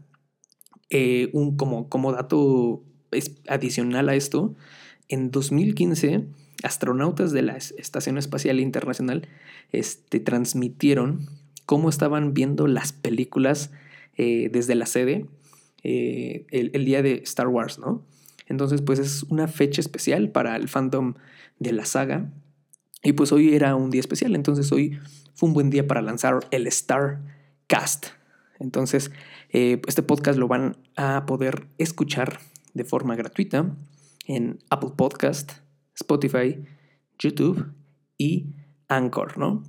Eh, 0.90 1.28
un, 1.32 1.56
como, 1.56 1.88
como 1.88 2.12
dato 2.12 2.82
adicional 3.48 4.08
a 4.08 4.14
esto, 4.14 4.54
en 5.08 5.30
2015 5.30 6.26
astronautas 6.62 7.32
de 7.32 7.42
la 7.42 7.56
es- 7.56 7.74
Estación 7.78 8.18
Espacial 8.18 8.60
Internacional 8.60 9.28
este, 9.72 10.20
transmitieron 10.20 11.28
cómo 11.66 11.88
estaban 11.88 12.32
viendo 12.34 12.66
las 12.66 12.92
películas 12.92 13.70
desde 14.16 14.74
la 14.74 14.86
sede 14.86 15.26
el, 15.84 16.70
el 16.72 16.84
día 16.84 17.02
de 17.02 17.20
Star 17.24 17.46
Wars, 17.46 17.78
¿no? 17.78 18.04
Entonces, 18.48 18.82
pues 18.82 18.98
es 18.98 19.22
una 19.24 19.46
fecha 19.46 19.80
especial 19.80 20.30
para 20.30 20.56
el 20.56 20.68
fandom 20.68 21.14
de 21.60 21.72
la 21.72 21.84
saga. 21.84 22.32
Y 23.02 23.12
pues 23.12 23.32
hoy 23.32 23.54
era 23.54 23.76
un 23.76 23.90
día 23.90 24.00
especial, 24.00 24.34
entonces 24.34 24.72
hoy 24.72 24.98
fue 25.34 25.48
un 25.48 25.54
buen 25.54 25.70
día 25.70 25.87
para 25.87 26.02
lanzar 26.02 26.40
el 26.50 26.66
Star 26.66 27.20
Cast. 27.68 28.06
Entonces, 28.58 29.12
eh, 29.50 29.80
este 29.87 30.02
podcast 30.02 30.38
lo 30.38 30.48
van 30.48 30.76
a 30.96 31.24
poder 31.26 31.68
escuchar 31.78 32.40
de 32.74 32.84
forma 32.84 33.14
gratuita 33.14 33.76
en 34.26 34.58
Apple 34.68 34.90
Podcast, 34.96 35.52
Spotify, 35.94 36.64
YouTube 37.18 37.72
y 38.16 38.54
Anchor, 38.88 39.38
¿no? 39.38 39.62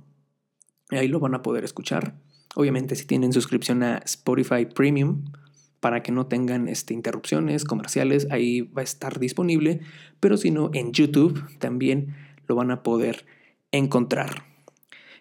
Ahí 0.90 1.08
lo 1.08 1.20
van 1.20 1.34
a 1.34 1.42
poder 1.42 1.64
escuchar. 1.64 2.14
Obviamente 2.56 2.96
si 2.96 3.06
tienen 3.06 3.32
suscripción 3.32 3.82
a 3.82 3.98
Spotify 3.98 4.66
Premium 4.66 5.24
para 5.78 6.02
que 6.02 6.12
no 6.12 6.26
tengan 6.26 6.68
este, 6.68 6.94
interrupciones 6.94 7.64
comerciales, 7.64 8.26
ahí 8.30 8.62
va 8.62 8.82
a 8.82 8.84
estar 8.84 9.18
disponible. 9.18 9.80
Pero 10.18 10.36
si 10.36 10.50
no, 10.50 10.70
en 10.74 10.92
YouTube 10.92 11.42
también 11.58 12.14
lo 12.50 12.56
van 12.56 12.72
a 12.72 12.82
poder 12.82 13.26
encontrar. 13.70 14.42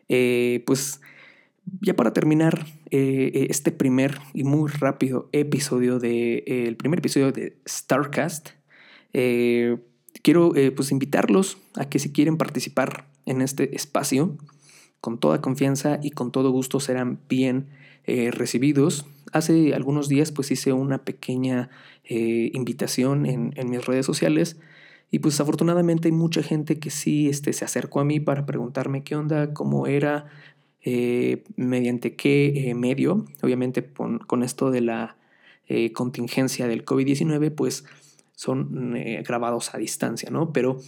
Eh, 0.09 0.63
pues 0.65 0.99
ya 1.79 1.95
para 1.95 2.11
terminar 2.11 2.65
eh, 2.89 3.45
este 3.51 3.71
primer 3.71 4.17
y 4.33 4.43
muy 4.43 4.67
rápido 4.71 5.29
episodio 5.31 5.99
de 5.99 6.39
el 6.47 6.75
primer 6.75 6.97
episodio 6.97 7.31
de 7.31 7.55
Starcast, 7.67 8.49
eh, 9.13 9.77
quiero 10.23 10.53
pues 10.75 10.91
invitarlos 10.91 11.59
a 11.75 11.87
que 11.87 11.99
si 11.99 12.11
quieren 12.11 12.37
participar 12.37 13.05
en 13.27 13.43
este 13.43 13.75
espacio, 13.75 14.35
con 14.99 15.19
toda 15.19 15.39
confianza 15.39 15.99
y 16.01 16.09
con 16.09 16.31
todo 16.31 16.49
gusto 16.49 16.79
serán 16.79 17.19
bien 17.29 17.67
recibidos. 18.07 19.05
Hace 19.33 19.75
algunos 19.75 20.09
días 20.09 20.31
pues 20.31 20.49
hice 20.49 20.73
una 20.73 21.05
pequeña 21.05 21.69
invitación 22.09 23.27
en 23.27 23.69
mis 23.69 23.85
redes 23.85 24.07
sociales 24.07 24.57
y 25.11 25.19
pues 25.19 25.39
afortunadamente 25.41 26.07
hay 26.07 26.11
mucha 26.11 26.43
gente 26.43 26.79
que 26.79 26.91
sí 26.91 27.29
este, 27.29 27.53
se 27.53 27.65
acercó 27.65 27.99
a 27.99 28.05
mí 28.05 28.19
para 28.19 28.45
preguntarme 28.45 29.03
qué 29.03 29.15
onda, 29.15 29.53
cómo 29.53 29.87
era, 29.87 30.27
eh, 30.81 31.43
mediante 31.55 32.15
qué 32.15 32.69
eh, 32.69 32.75
medio. 32.75 33.25
Obviamente 33.41 33.91
con, 33.91 34.43
esto 34.43 34.69
de 34.69 34.81
la 34.81 35.17
eh, 35.67 35.91
contingencia 35.93 36.67
del 36.67 36.85
COVID-19 36.85 37.53
pues 37.53 37.85
son 38.35 38.93
grabados 39.23 39.73
a 39.73 39.77
distancia, 39.77 40.29
¿no? 40.29 40.53
Pero 40.53 40.79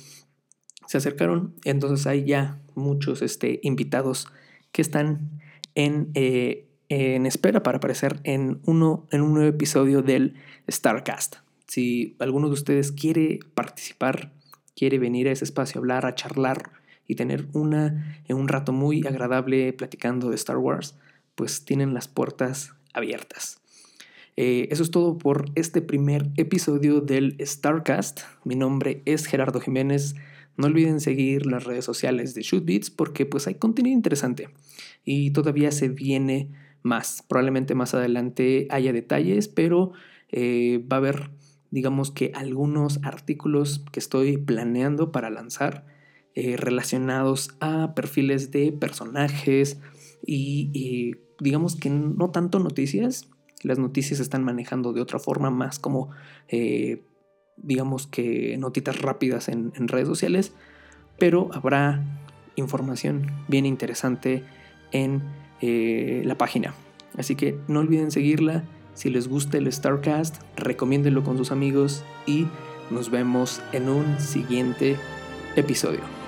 se 0.86 0.98
acercaron, 0.98 1.56
entonces 1.66 2.08
hay 2.08 2.24
ya 2.24 2.62
muchos 2.76 3.22
este, 3.22 3.60
invitados 3.64 4.28
que 4.72 4.82
están 4.82 5.42
en, 5.76 6.12
en 6.14 7.26
espera 7.26 7.62
para 7.62 7.80
aparecer 7.80 8.22
en, 8.24 8.62
uno, 8.66 9.06
en 9.12 9.22
un 9.22 9.34
nuevo 9.34 9.50
episodio 9.50 10.02
del 10.02 10.36
Starcast. 10.70 11.38
Si 11.72 12.18
alguno 12.20 12.48
de 12.48 12.54
ustedes 12.56 12.92
quiere 12.92 13.40
participar, 13.54 14.34
quiere 14.76 15.00
venir 15.00 15.30
a 15.30 15.32
ese 15.32 15.46
espacio 15.46 15.80
a 15.80 15.80
hablar, 15.80 16.06
a 16.06 16.16
charlar 16.16 16.70
y 17.08 17.16
tener 17.16 17.48
una, 17.54 18.22
un 18.28 18.50
rato 18.50 18.74
muy 18.74 19.08
agradable 19.08 19.72
platicando 19.72 20.30
de 20.30 20.36
Star 20.36 20.58
Wars, 20.58 20.98
pues 21.34 21.64
tienen 21.64 21.94
las 21.94 22.10
puertas 22.10 22.74
abiertas. 22.94 23.62
Eh, 24.36 24.68
eso 24.70 24.84
es 24.84 24.92
todo 24.92 25.18
por 25.18 25.46
este 25.56 25.82
primer 25.82 26.28
episodio 26.36 27.00
del 27.00 27.38
Starcast. 27.40 28.20
Mi 28.44 28.56
nombre 28.56 29.02
es 29.06 29.26
Gerardo 29.26 29.62
Jiménez. 29.62 30.16
No 30.58 30.68
olviden 30.68 31.00
seguir 31.00 31.46
las 31.46 31.64
redes 31.64 31.86
sociales 31.86 32.34
de 32.34 32.42
Shootbeats 32.42 32.90
porque 32.90 33.26
pues 33.26 33.48
hay 33.48 33.56
contenido 33.56 33.96
interesante 33.96 34.50
y 35.06 35.32
todavía 35.32 35.72
se 35.72 35.88
viene 35.88 36.50
más. 36.84 37.24
Probablemente 37.30 37.76
más 37.76 37.94
adelante 37.94 38.68
haya 38.72 38.92
detalles, 38.92 39.48
pero 39.48 39.94
eh, 40.32 40.86
va 40.92 40.98
a 40.98 41.00
haber, 41.00 41.30
digamos 41.72 42.12
que 42.12 42.32
algunos 42.36 43.00
artículos 43.04 43.84
que 43.92 44.00
estoy 44.00 44.38
planeando 44.38 45.12
para 45.12 45.30
lanzar 45.30 45.86
eh, 46.36 46.56
relacionados 46.58 47.56
a 47.60 47.94
perfiles 47.96 48.52
de 48.52 48.72
personajes 48.72 49.80
y, 50.26 51.16
digamos 51.40 51.76
que 51.76 51.90
no 51.90 52.30
tanto 52.30 52.60
noticias. 52.60 53.28
Las 53.64 53.80
noticias 53.80 54.18
se 54.18 54.24
están 54.24 54.44
manejando 54.44 54.94
de 54.94 55.02
otra 55.02 55.18
forma, 55.18 55.50
más 55.50 55.80
como 55.80 56.12
eh, 56.48 57.04
digamos 57.58 58.08
que 58.08 58.58
notitas 58.58 59.02
rápidas 59.02 59.50
en, 59.50 59.74
en, 59.76 59.88
redes 59.88 60.08
sociales, 60.08 60.54
pero 61.18 61.50
habrá 61.54 62.04
información 62.56 63.32
bien 63.48 63.66
interesante 63.66 64.44
en 64.92 65.22
eh, 65.62 66.22
la 66.26 66.38
página. 66.38 66.74
Así 67.18 67.36
que 67.36 67.58
no 67.68 67.80
olviden 67.80 68.12
seguirla. 68.12 68.64
Si 68.94 69.10
les 69.10 69.28
gusta 69.28 69.58
el 69.58 69.72
Starcast, 69.72 70.38
recomiéndenlo 70.56 71.24
con 71.24 71.38
sus 71.38 71.52
amigos 71.52 72.04
y 72.26 72.48
nos 72.90 73.10
vemos 73.10 73.62
en 73.72 73.90
un 73.90 74.20
siguiente 74.20 74.98
episodio. 75.56 76.21